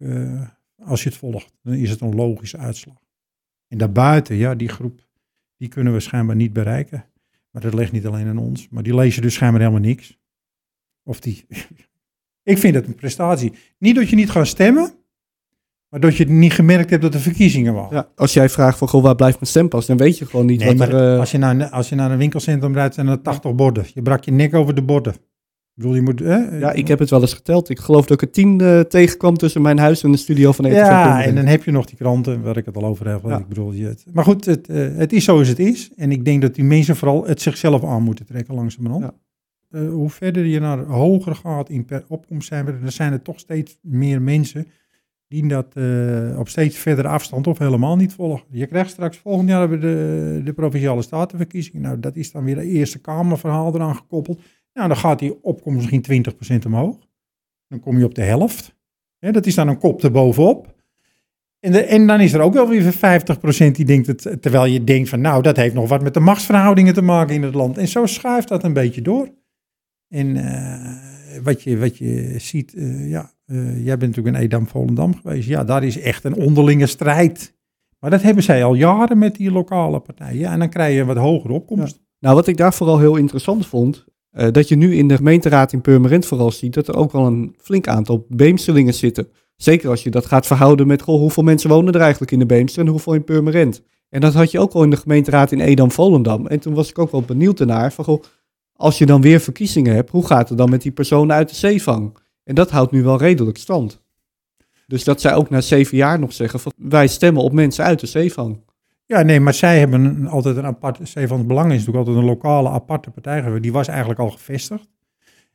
als 0.85 1.03
je 1.03 1.09
het 1.09 1.19
volgt, 1.19 1.59
dan 1.63 1.75
is 1.75 1.91
het 1.91 2.01
een 2.01 2.15
logische 2.15 2.59
uitslag. 2.59 2.97
En 3.69 3.79
daarbuiten, 3.79 4.37
ja, 4.37 4.55
die 4.55 4.69
groep, 4.69 5.07
die 5.57 5.69
kunnen 5.69 5.93
we 5.93 6.01
schijnbaar 6.01 6.37
niet 6.37 6.53
bereiken. 6.53 7.05
Maar 7.51 7.63
dat 7.63 7.75
ligt 7.75 7.93
niet 7.93 8.07
alleen 8.07 8.27
aan 8.27 8.39
ons. 8.39 8.69
Maar 8.69 8.83
die 8.83 8.95
lezen 8.95 9.23
dus 9.23 9.35
schijnbaar 9.35 9.61
helemaal 9.61 9.81
niks. 9.81 10.20
Of 11.11 11.21
die, 11.21 11.47
ik 12.53 12.59
vind 12.59 12.75
het 12.75 12.87
een 12.87 12.95
prestatie. 12.95 13.53
Niet 13.79 13.95
dat 13.95 14.09
je 14.09 14.17
niet 14.17 14.31
gaat 14.31 14.47
stemmen, 14.47 14.93
maar 15.89 16.01
dat 16.01 16.17
je 16.17 16.25
niet 16.29 16.53
gemerkt 16.53 16.91
hebt 16.91 17.03
dat 17.03 17.15
er 17.15 17.21
verkiezingen 17.21 17.75
waren. 17.75 17.97
Ja, 17.97 18.09
als 18.17 18.33
jij 18.33 18.49
vraagt 18.49 18.79
van, 18.79 18.89
goh, 18.89 19.03
waar 19.03 19.15
blijft 19.15 19.41
mijn 19.41 19.51
stempas, 19.51 19.87
dan 19.87 19.97
weet 19.97 20.19
je 20.19 20.27
gewoon 20.27 20.47
niet 20.47 20.61
Nee, 20.61 20.77
wat 20.77 20.89
er... 20.89 21.13
eh, 21.13 21.19
als, 21.19 21.31
je 21.31 21.39
naar, 21.39 21.69
als 21.71 21.89
je 21.89 21.95
naar 21.95 22.11
een 22.11 22.19
winkelcentrum 22.19 22.75
rijdt, 22.75 22.95
zijn 22.95 23.07
er 23.07 23.23
80 23.23 23.55
borden. 23.55 23.85
Je 23.95 24.03
brak 24.03 24.25
je 24.25 24.31
nek 24.31 24.55
over 24.55 24.75
de 24.75 24.83
borden. 24.83 25.13
Ik 25.13 25.87
bedoel, 25.87 25.95
je 25.95 26.03
moet... 26.03 26.19
Ja, 26.61 26.73
ik 26.73 26.89
heb 26.89 26.99
het 26.99 27.11
wel 27.11 27.21
eens 27.21 27.35
geteld. 27.35 27.69
Ik 27.69 27.79
geloof 27.79 28.07
dat 28.07 28.23
ik 28.23 28.29
er 28.29 28.33
tien 28.35 28.61
eh, 28.61 28.81
tegenkwam 28.81 29.37
tussen 29.37 29.63
mijn 29.63 29.79
huis 29.79 30.03
en 30.03 30.13
de 30.13 30.19
studio 30.19 30.53
van 30.53 30.65
ETV. 30.65 30.77
Ja, 30.77 31.23
en 31.25 31.35
dan 31.35 31.47
heb 31.47 31.65
je 31.65 31.71
nog 31.71 31.87
die 31.87 31.97
kranten 31.97 32.43
waar 32.43 32.57
ik 32.57 32.65
het 32.65 32.77
al 32.77 32.85
over 32.85 33.09
heb. 33.09 33.21
Ja. 33.25 33.39
Ik 33.39 33.49
bedoel, 33.49 33.73
je 33.73 33.87
het, 33.87 34.05
maar 34.13 34.25
goed, 34.25 34.45
het, 34.45 34.69
eh, 34.69 34.97
het 34.97 35.13
is 35.13 35.25
zoals 35.25 35.49
het 35.49 35.59
is. 35.59 35.91
En 35.97 36.13
ik 36.13 36.25
denk 36.25 36.43
dat 36.43 36.55
die 36.55 36.65
mensen 36.65 36.97
vooral 36.97 37.27
het 37.27 37.43
zichzelf 37.43 37.85
aan 37.85 38.03
moeten 38.03 38.27
trekken 38.27 38.55
langzamerhand. 38.55 39.05
Ja. 39.05 39.15
Eh, 39.71 39.89
hoe 39.89 40.11
verder 40.11 40.45
je 40.45 40.61
naar 40.61 40.79
hoger 40.79 41.35
gaat 41.35 41.69
in 41.69 41.85
per 41.85 42.05
dan 42.09 42.43
zijn 42.93 43.13
er 43.13 43.23
toch 43.23 43.39
steeds 43.39 43.79
meer 43.83 44.23
mensen 44.23 44.67
die 45.29 45.49
dat 45.49 45.75
eh, 45.75 46.39
op 46.39 46.49
steeds 46.49 46.79
verdere 46.79 47.09
afstand 47.09 47.47
of 47.47 47.59
helemaal 47.59 47.97
niet 47.97 48.13
volgen. 48.13 48.47
Je 48.51 48.67
krijgt 48.67 48.91
straks 48.91 49.17
volgend 49.17 49.49
jaar 49.49 49.61
hebben 49.61 49.81
we 49.81 49.87
de, 49.87 50.41
de 50.45 50.53
provinciale 50.53 51.03
statenverkiezingen. 51.03 51.83
Nou, 51.83 52.01
dat 52.01 52.17
is 52.17 52.33
dan 52.33 52.45
weer 52.45 52.59
een 52.59 52.65
Eerste 52.65 52.99
Kamerverhaal 52.99 53.75
eraan 53.75 53.97
gekoppeld. 53.97 54.41
Nou, 54.73 54.89
dan 54.89 54.97
gaat 54.97 55.19
die 55.19 55.43
opkomst 55.43 55.91
misschien 55.91 56.25
20% 56.63 56.67
omhoog. 56.67 56.99
Dan 57.69 57.81
kom 57.81 57.99
je 57.99 58.05
op 58.05 58.15
de 58.15 58.23
helft. 58.23 58.77
Dat 59.19 59.47
is 59.47 59.55
dan 59.55 59.69
een 59.69 59.79
kop 59.79 60.03
erbovenop. 60.03 60.75
En, 61.61 61.89
en 61.89 62.07
dan 62.07 62.21
is 62.21 62.33
er 62.33 62.41
ook 62.41 62.55
wel 62.55 62.69
weer 62.69 62.95
50% 62.95 62.97
die 63.73 63.85
denkt, 63.85 64.07
het, 64.07 64.43
terwijl 64.43 64.65
je 64.65 64.85
denkt 64.85 65.09
van 65.09 65.21
nou, 65.21 65.43
dat 65.43 65.57
heeft 65.57 65.75
nog 65.75 65.89
wat 65.89 66.03
met 66.03 66.15
de 66.15 66.21
machtsverhoudingen 66.21 66.95
te 66.95 67.03
maken 67.03 67.35
in 67.35 67.43
het 67.43 67.55
land. 67.55 67.79
En 67.79 67.89
zo 67.89 68.07
schuift 68.07 68.49
dat 68.49 68.65
een 68.65 68.73
beetje 68.73 69.03
door. 69.03 69.29
En 70.11 70.37
eh, 70.37 71.43
wat, 71.43 71.63
je, 71.63 71.79
wat 71.79 71.99
je 71.99 72.35
ziet, 72.39 72.75
eh, 72.75 73.11
ja, 73.11 73.33
eh, 73.47 73.85
jij 73.85 73.97
bent 73.97 74.17
natuurlijk 74.17 74.37
in 74.37 74.43
Edam-Volendam 74.43 75.15
geweest. 75.15 75.49
Ja, 75.49 75.65
daar 75.65 75.85
is 75.85 76.01
echt 76.01 76.25
een 76.25 76.35
onderlinge 76.35 76.87
strijd. 76.87 77.55
Maar 77.99 78.11
dat 78.11 78.23
hebben 78.23 78.43
zij 78.43 78.65
al 78.65 78.75
jaren 78.75 79.19
met 79.19 79.37
die 79.37 79.51
lokale 79.51 80.01
partijen. 80.01 80.51
En 80.51 80.59
dan 80.59 80.69
krijg 80.69 80.95
je 80.95 81.01
een 81.01 81.07
wat 81.07 81.17
hogere 81.17 81.53
opkomst. 81.53 82.01
Nou, 82.19 82.35
wat 82.35 82.47
ik 82.47 82.57
daar 82.57 82.75
vooral 82.75 82.99
heel 82.99 83.17
interessant 83.17 83.67
vond, 83.67 84.05
dat 84.31 84.69
je 84.69 84.77
nu 84.77 84.97
in 84.97 85.09
de 85.09 85.17
gemeenteraad 85.17 85.73
in 85.73 85.81
Purmerend 85.81 86.27
vooral 86.27 86.51
ziet 86.51 86.75
dat 86.75 86.89
er 86.89 86.97
ook 86.97 87.13
wel 87.13 87.27
een 87.27 87.55
flink 87.59 87.89
aantal 87.89 88.27
Beemsterlingen 88.29 88.95
zitten. 88.95 89.29
Zeker 89.57 89.91
als 89.91 90.03
je 90.03 90.11
dat 90.11 90.27
gaat 90.27 90.47
verhouden 90.47 90.87
met 90.87 91.03
goh, 91.03 91.19
hoeveel 91.21 91.43
mensen 91.43 91.71
wonen 91.71 91.95
er 91.95 92.01
eigenlijk 92.01 92.33
in 92.33 92.39
de 92.39 92.47
Beemster 92.47 92.83
en 92.83 92.89
hoeveel 92.89 93.15
in 93.15 93.25
Purmerend. 93.25 93.83
En 94.09 94.21
dat 94.21 94.35
had 94.35 94.51
je 94.51 94.59
ook 94.59 94.73
al 94.73 94.83
in 94.83 94.91
de 94.91 94.97
gemeenteraad 94.97 95.53
in 95.53 95.61
Edam-Volendam. 95.61 96.47
En 96.47 96.61
toen 96.61 96.75
was 96.75 96.89
ik 96.89 96.99
ook 96.99 97.11
wel 97.11 97.23
benieuwd 97.23 97.61
ernaar 97.61 97.93
van 97.93 98.05
goh, 98.05 98.23
als 98.81 98.99
je 98.99 99.07
dan 99.07 99.21
weer 99.21 99.41
verkiezingen 99.41 99.95
hebt, 99.95 100.11
hoe 100.11 100.27
gaat 100.27 100.49
het 100.49 100.59
dan 100.59 100.71
met 100.71 100.83
die 100.83 100.93
personen 100.93 101.37
uit 101.37 101.49
de 101.49 101.55
zeevang? 101.55 102.17
En 102.45 102.55
dat 102.55 102.71
houdt 102.71 102.93
nu 102.93 103.03
wel 103.03 103.19
redelijk 103.19 103.59
stand. 103.59 104.03
Dus 104.87 105.05
dat 105.05 105.21
zij 105.21 105.35
ook 105.35 105.51
na 105.51 105.61
zeven 105.61 105.97
jaar 105.97 106.19
nog 106.19 106.33
zeggen 106.33 106.61
van 106.61 106.73
wij 106.77 107.07
stemmen 107.07 107.43
op 107.43 107.53
mensen 107.53 107.85
uit 107.85 108.01
de 108.01 108.07
zeevang. 108.07 108.61
Ja, 109.07 109.23
nee, 109.23 109.41
maar 109.41 109.55
zij 109.55 109.79
hebben 109.79 110.05
een- 110.05 110.27
altijd 110.29 110.57
een 110.57 110.65
apart. 110.65 110.99
Het 111.15 111.47
Belang 111.47 111.73
is 111.73 111.79
natuurlijk 111.79 111.97
altijd 111.97 112.17
een 112.17 112.25
lokale 112.25 112.69
aparte 112.69 113.11
partij 113.11 113.43
geweest. 113.43 113.63
Die 113.63 113.73
was 113.73 113.89
eigenlijk 113.89 114.21
al 114.21 114.31
gevestigd. 114.31 114.89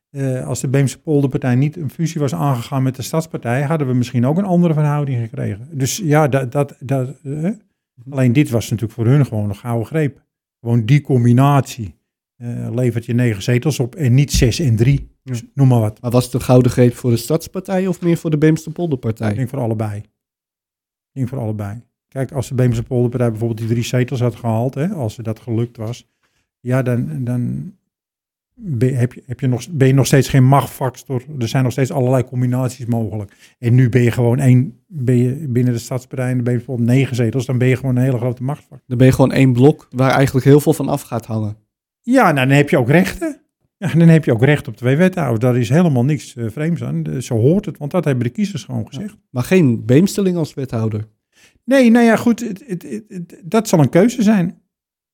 Eh, 0.10 0.48
als 0.48 0.62
de 0.62 0.68
Beemse 0.68 1.00
Polderpartij 1.02 1.56
niet 1.56 1.78
een 1.78 1.90
fusie 1.90 2.22
was 2.22 2.34
aangegaan 2.34 2.84
met 2.84 2.96
de 2.96 3.02
Stadspartij, 3.02 3.62
hadden 3.64 3.88
we 3.88 3.94
misschien 3.94 4.26
ook 4.26 4.38
een 4.38 4.46
andere 4.46 4.74
verhouding 4.74 5.20
gekregen. 5.22 5.68
Dus 5.72 5.98
ja, 5.98 6.28
dat, 6.28 6.52
dat, 6.52 6.76
dat, 6.80 7.10
eh, 7.24 7.50
alleen 8.10 8.34
dit 8.34 8.50
was 8.50 8.64
natuurlijk 8.70 8.94
voor 9.00 9.06
hun 9.08 9.26
gewoon 9.26 9.50
een 9.50 9.56
gouden 9.56 9.88
greep. 9.88 10.22
Gewoon 10.62 10.86
die 10.86 11.02
combinatie 11.02 11.96
eh, 12.36 12.68
levert 12.74 13.06
je 13.06 13.14
negen 13.14 13.44
zetels 13.44 13.80
op 13.80 13.96
en 13.96 14.14
niet 14.14 14.32
zes 14.32 14.60
en 14.60 14.76
drie. 14.76 15.14
Dus 15.24 15.44
noem 15.54 15.68
maar 15.68 15.80
wat. 15.80 16.02
Maar 16.02 16.12
was 16.12 16.26
het 16.26 16.34
een 16.34 16.42
gouden 16.42 16.72
greep 16.72 16.94
voor 16.94 17.10
de 17.10 17.18
Stadspartij 17.18 17.88
of 17.88 18.02
meer 18.02 18.18
voor 18.18 18.30
de 18.30 18.38
Beemster 18.38 18.72
Polderpartij? 18.72 19.30
Ik 19.30 19.36
denk 19.36 19.50
voor 19.50 19.60
allebei. 19.60 19.98
Ik 19.98 20.06
denk 21.12 21.28
voor 21.30 21.40
allebei. 21.40 21.82
Kijk, 22.08 22.32
als 22.32 22.48
de 22.48 22.56
Beemse 22.56 22.84
Polderpartij 22.84 23.30
bijvoorbeeld 23.30 23.60
die 23.60 23.68
drie 23.70 23.84
zetels 23.84 24.20
had 24.20 24.36
gehaald, 24.36 24.74
hè, 24.76 24.88
als 24.88 25.16
dat 25.16 25.40
gelukt 25.40 25.78
was, 25.78 26.08
ja, 26.60 26.82
dan, 26.82 27.24
dan 27.24 27.74
ben, 28.54 28.90
je- 28.90 28.96
heb 28.96 29.14
je, 29.14 29.24
heb 29.26 29.40
je 29.40 29.48
nog, 29.48 29.70
ben 29.72 29.88
je 29.88 29.94
nog 29.94 30.06
steeds 30.06 30.30
geen 30.30 30.44
machtfactor. 30.46 31.24
Er 31.40 31.48
zijn 31.48 31.64
nog 31.64 31.72
steeds 31.72 31.92
allerlei 31.92 32.24
combinaties 32.24 32.86
mogelijk. 32.86 33.56
En 33.60 33.76
nu 33.76 33.90
ben 33.90 34.02
je 34.02 34.12
gewoon 34.12 34.40
één, 34.40 34.80
ben 34.88 35.16
je 35.18 35.48
binnen 35.48 35.74
de 35.74 35.80
Stadspartij 35.80 36.30
en 36.32 36.38
de 36.38 36.44
Beemse 36.44 36.72
negen 36.72 37.16
zetels, 37.16 37.46
dan 37.46 37.58
ben 37.58 37.68
je 37.68 37.76
gewoon 37.76 37.96
een 37.96 38.04
hele 38.04 38.18
grote 38.18 38.44
machtfactor. 38.44 38.84
Dan 38.88 38.98
ben 38.98 39.08
je 39.08 39.14
gewoon 39.14 39.32
één 39.32 39.54
blok 39.54 39.88
waar 39.92 40.12
eigenlijk 40.12 40.46
heel 40.46 40.60
veel 40.60 40.74
van 40.74 40.88
af 40.90 41.02
gaat 41.02 41.26
hangen. 41.26 41.58
Ja, 42.06 42.32
nou, 42.32 42.48
dan 42.48 42.58
heb 42.58 42.70
je 42.70 42.78
ook 42.78 42.90
rechten. 42.90 43.42
Ja, 43.78 43.94
dan 43.94 44.08
heb 44.08 44.26
je 44.26 44.34
ook 44.34 44.44
recht 44.44 44.68
op 44.68 44.76
twee 44.76 44.96
wethouders. 44.96 45.40
Daar 45.40 45.58
is 45.58 45.70
helemaal 45.70 46.06
niks 46.06 46.36
uh, 46.36 46.50
vreemds 46.50 46.84
aan. 46.84 47.04
De, 47.04 47.22
zo 47.22 47.38
hoort 47.38 47.66
het, 47.66 47.78
want 47.78 47.92
dat 47.92 48.06
hebben 48.06 48.24
de 48.24 48.30
kiezers 48.30 48.64
gewoon 48.64 48.88
gezegd. 48.88 49.18
Maar 49.30 49.44
geen 49.44 49.86
Beemsteling 49.86 50.38
als 50.38 50.54
wethouder? 50.54 51.08
Nee, 51.64 51.92
nou 51.92 52.06
ja, 52.06 52.16
goed. 52.16 52.40
Het, 52.40 52.64
het, 52.68 53.04
het, 53.08 53.42
dat 53.46 53.68
zal 53.68 53.80
een 53.80 53.90
keuze 53.90 54.24
zijn. 54.24 54.62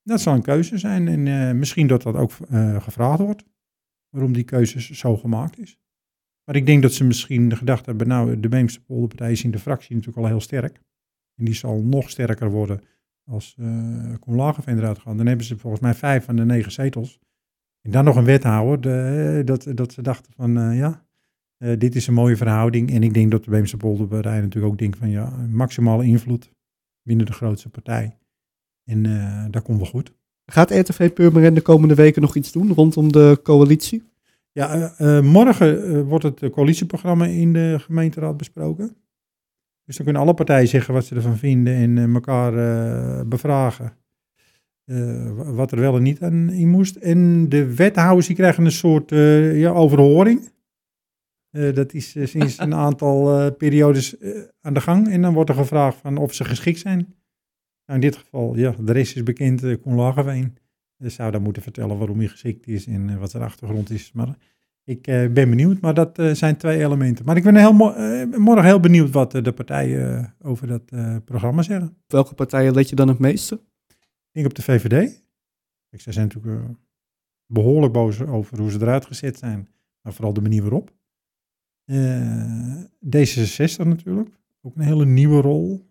Dat 0.04 0.22
zal 0.22 0.34
een 0.34 0.42
keuze 0.42 0.78
zijn. 0.78 1.08
En 1.08 1.26
uh, 1.26 1.52
misschien 1.52 1.88
dat 1.88 2.02
dat 2.02 2.16
ook 2.16 2.32
uh, 2.52 2.82
gevraagd 2.82 3.20
wordt. 3.20 3.44
Waarom 4.10 4.34
die 4.34 4.44
keuze 4.44 4.96
zo 4.96 5.18
gemaakt 5.18 5.60
is. 5.60 5.80
Maar 6.44 6.56
ik 6.56 6.66
denk 6.66 6.82
dat 6.82 6.94
ze 6.94 7.04
misschien 7.04 7.58
gedacht 7.58 7.86
hebben, 7.86 8.08
nou, 8.08 8.40
de 8.40 8.50
Beemse 8.50 8.82
polderpartij 8.82 9.32
is 9.32 9.44
in 9.44 9.52
de 9.52 9.60
fractie 9.60 9.96
natuurlijk 9.96 10.24
al 10.24 10.32
heel 10.32 10.42
sterk. 10.42 10.82
En 11.36 11.46
die 11.46 11.54
zal 11.54 11.82
nog 11.82 12.10
sterker 12.10 12.50
worden 12.50 12.82
als 13.32 13.56
uh, 13.60 14.14
Koen 14.20 14.36
Lagerveen 14.36 14.78
eruit 14.78 15.00
gaat. 15.00 15.18
Dan 15.18 15.26
hebben 15.26 15.46
ze 15.46 15.58
volgens 15.58 15.82
mij 15.82 15.94
vijf 15.94 16.26
van 16.26 16.36
de 16.36 16.46
negen 16.46 16.72
zetels. 16.72 17.20
En 17.82 17.92
dan 17.92 18.04
nog 18.04 18.16
een 18.16 18.26
wethouder, 18.26 18.82
de, 18.82 19.42
dat, 19.46 19.68
dat 19.74 19.94
ze 19.94 20.02
dachten 20.02 20.34
van, 20.36 20.58
uh, 20.58 20.78
ja, 20.78 21.06
uh, 21.58 21.80
dit 21.80 21.96
is 21.96 22.08
een 22.08 22.14
mooie 22.14 22.38
verhouding. 22.38 22.92
En 22.92 23.04
ik 23.04 23.14
denk 23.14 23.32
dat 23.32 23.44
de 23.44 23.50
Beemse 23.50 23.78
polderpartij 23.78 24.42
natuurlijk 24.42 24.74
ook 24.74 24.80
denkt 24.80 24.98
van, 24.98 25.10
ja, 25.10 25.30
maximale 25.50 26.06
invloed 26.06 26.52
binnen 27.04 27.26
de 27.26 27.34
grootste 27.34 27.70
partij. 27.70 28.18
En 28.84 29.04
dat 29.52 29.64
komt 29.64 29.78
wel 29.78 29.88
goed. 29.88 30.14
Gaat 30.46 30.72
RTV 30.72 31.14
Purmerend 31.14 31.56
de 31.56 31.62
komende 31.62 31.96
weken 31.96 32.22
nog 32.22 32.36
iets 32.36 32.52
doen 32.52 32.74
rondom 32.74 33.12
de 33.12 33.40
coalitie? 33.44 34.04
Ja, 34.52 34.76
uh, 34.76 34.90
uh, 35.00 35.22
morgen 35.22 35.90
uh, 35.90 36.02
wordt 36.02 36.24
het 36.24 36.50
coalitieprogramma 36.50 37.26
in 37.26 37.54
de 37.54 37.76
gemeenteraad 37.80 38.38
besproken. 38.38 38.96
Dus 39.86 39.96
dan 39.96 40.06
kunnen 40.06 40.22
alle 40.22 40.34
partijen 40.34 40.68
zeggen 40.68 40.94
wat 40.94 41.06
ze 41.06 41.16
ervan 41.16 41.38
vinden 41.38 41.76
en 41.76 42.14
elkaar 42.14 42.54
bevragen. 43.28 43.94
wat 45.36 45.72
er 45.72 45.80
wel 45.80 45.96
en 45.96 46.04
niet 46.04 46.22
aan 46.22 46.50
in 46.50 46.70
moest. 46.70 46.96
En 46.96 47.50
de 47.50 47.76
wethouders 47.76 48.28
die 48.28 48.36
krijgen 48.36 48.66
een 48.66 48.72
soort 48.72 49.10
ja, 49.56 49.72
overhoring. 49.72 50.52
dat 51.52 51.94
is 51.94 52.16
sinds 52.24 52.58
een 52.58 52.74
aantal 52.86 53.52
periodes 53.52 54.16
aan 54.62 54.74
de 54.74 54.82
gang. 54.82 55.10
En 55.10 55.22
dan 55.22 55.34
wordt 55.34 55.50
er 55.50 55.56
gevraagd 55.56 55.98
van 55.98 56.18
of 56.18 56.34
ze 56.34 56.44
geschikt 56.44 56.80
zijn. 56.80 57.16
Nou, 57.92 58.04
in 58.04 58.10
dit 58.10 58.16
geval, 58.16 58.56
ja, 58.56 58.76
de 58.80 58.92
rest 58.92 59.16
is 59.16 59.24
bekend, 59.24 59.64
uh, 59.64 59.82
Koen 59.82 59.96
Lageveen. 59.96 60.58
Dus 60.98 61.14
zou 61.14 61.32
dan 61.32 61.42
moeten 61.42 61.62
vertellen 61.62 61.98
waarom 61.98 62.18
hij 62.18 62.28
geschikt 62.28 62.68
is 62.68 62.86
en 62.86 63.10
uh, 63.10 63.18
wat 63.18 63.32
zijn 63.32 63.44
achtergrond 63.44 63.90
is. 63.90 64.12
Maar 64.12 64.38
ik 64.84 65.08
uh, 65.08 65.32
ben 65.32 65.50
benieuwd, 65.50 65.82
maar 65.82 65.94
dat 65.94 66.20
uh, 66.20 66.34
zijn 66.34 66.58
twee 66.58 66.84
elementen. 66.84 67.26
Maar 67.26 67.38
ik 67.38 67.44
ben 67.44 67.56
heel 67.56 67.74
mo 67.74 67.94
morgen 68.38 68.66
heel 68.66 68.80
benieuwd 68.80 69.10
wat 69.10 69.32
de 69.32 69.54
partijen 69.54 70.36
over 70.42 70.68
dat 70.68 70.86
programma 71.26 71.62
zeggen. 71.62 71.98
Welke 72.08 72.34
partijen 72.34 72.74
let 72.74 72.90
je 72.90 72.96
dan 72.96 73.08
het 73.08 73.20
meeste? 73.20 73.56
Ik 73.88 74.32
denk 74.32 74.46
op 74.46 74.54
de 74.54 74.62
VVD. 74.62 75.24
Ik 75.90 76.02
zij 76.02 76.14
zijn 76.14 76.28
natuurlijk 76.28 76.78
behoorlijk 77.46 77.94
boos 77.94 78.22
over 78.22 78.60
hoe 78.60 78.72
ze 78.72 78.82
eruit 78.82 79.06
gezet 79.06 79.38
zijn, 79.38 79.70
maar 80.02 80.14
vooral 80.14 80.34
de 80.34 80.42
manier 80.42 80.62
waarop. 80.62 80.92
D66 83.06 83.88
natuurlijk, 83.88 84.30
ook 84.62 84.76
een 84.76 84.82
hele 84.82 85.06
nieuwe 85.06 85.42
rol. 85.42 85.90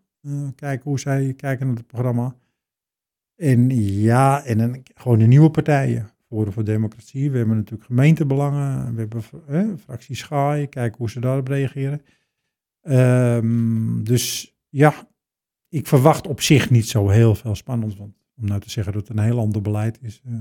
kijken 0.55 0.83
hoe 0.83 0.99
zij 0.99 1.35
kijken 1.35 1.67
naar 1.67 1.77
het 1.77 1.87
programma. 1.87 2.37
En 3.37 3.71
ja, 4.01 4.45
en 4.45 4.59
een, 4.59 4.83
gewoon 4.95 5.19
de 5.19 5.27
nieuwe 5.27 5.51
partijen. 5.51 6.11
Forum 6.31 6.53
voor 6.53 6.65
Democratie. 6.65 7.31
We 7.31 7.39
hebben 7.39 7.57
natuurlijk 7.57 7.85
gemeentebelangen. 7.85 8.95
We 8.95 9.01
hebben 9.01 9.23
eh, 9.47 9.69
fractie 9.85 10.17
Schaai. 10.17 10.67
Kijken 10.67 10.99
hoe 10.99 11.11
ze 11.11 11.21
daarop 11.21 11.49
reageren. 11.49 12.03
Um, 12.83 14.05
dus 14.05 14.55
ja, 14.69 14.95
ik 15.69 15.87
verwacht 15.87 16.27
op 16.27 16.41
zich 16.41 16.71
niet 16.71 16.89
zo 16.89 17.09
heel 17.09 17.35
veel 17.35 17.55
spannends. 17.55 17.97
Want 17.97 18.15
om 18.37 18.47
nou 18.47 18.61
te 18.61 18.71
zeggen 18.71 18.93
dat 18.93 19.09
het 19.09 19.17
een 19.17 19.25
heel 19.25 19.39
ander 19.39 19.63
beleid 19.63 19.99
is. 20.03 20.23
Uh. 20.27 20.35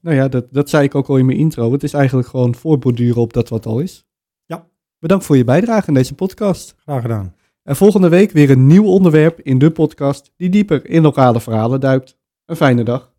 Nou 0.00 0.16
ja, 0.16 0.28
dat, 0.28 0.52
dat 0.52 0.68
zei 0.68 0.84
ik 0.84 0.94
ook 0.94 1.08
al 1.08 1.16
in 1.16 1.26
mijn 1.26 1.38
intro. 1.38 1.72
Het 1.72 1.82
is 1.82 1.92
eigenlijk 1.92 2.28
gewoon 2.28 2.54
voorborduren 2.54 3.22
op 3.22 3.32
dat 3.32 3.48
wat 3.48 3.66
al 3.66 3.80
is. 3.80 4.06
Ja. 4.44 4.66
Bedankt 4.98 5.24
voor 5.24 5.36
je 5.36 5.44
bijdrage 5.44 5.88
in 5.88 5.94
deze 5.94 6.14
podcast. 6.14 6.74
Graag 6.78 7.02
gedaan. 7.02 7.34
En 7.62 7.76
volgende 7.76 8.08
week 8.08 8.30
weer 8.30 8.50
een 8.50 8.66
nieuw 8.66 8.86
onderwerp 8.86 9.40
in 9.40 9.58
de 9.58 9.70
podcast 9.70 10.32
die 10.36 10.50
dieper 10.50 10.86
in 10.86 11.02
lokale 11.02 11.40
verhalen 11.40 11.80
duikt. 11.80 12.16
Een 12.44 12.56
fijne 12.56 12.82
dag. 12.82 13.12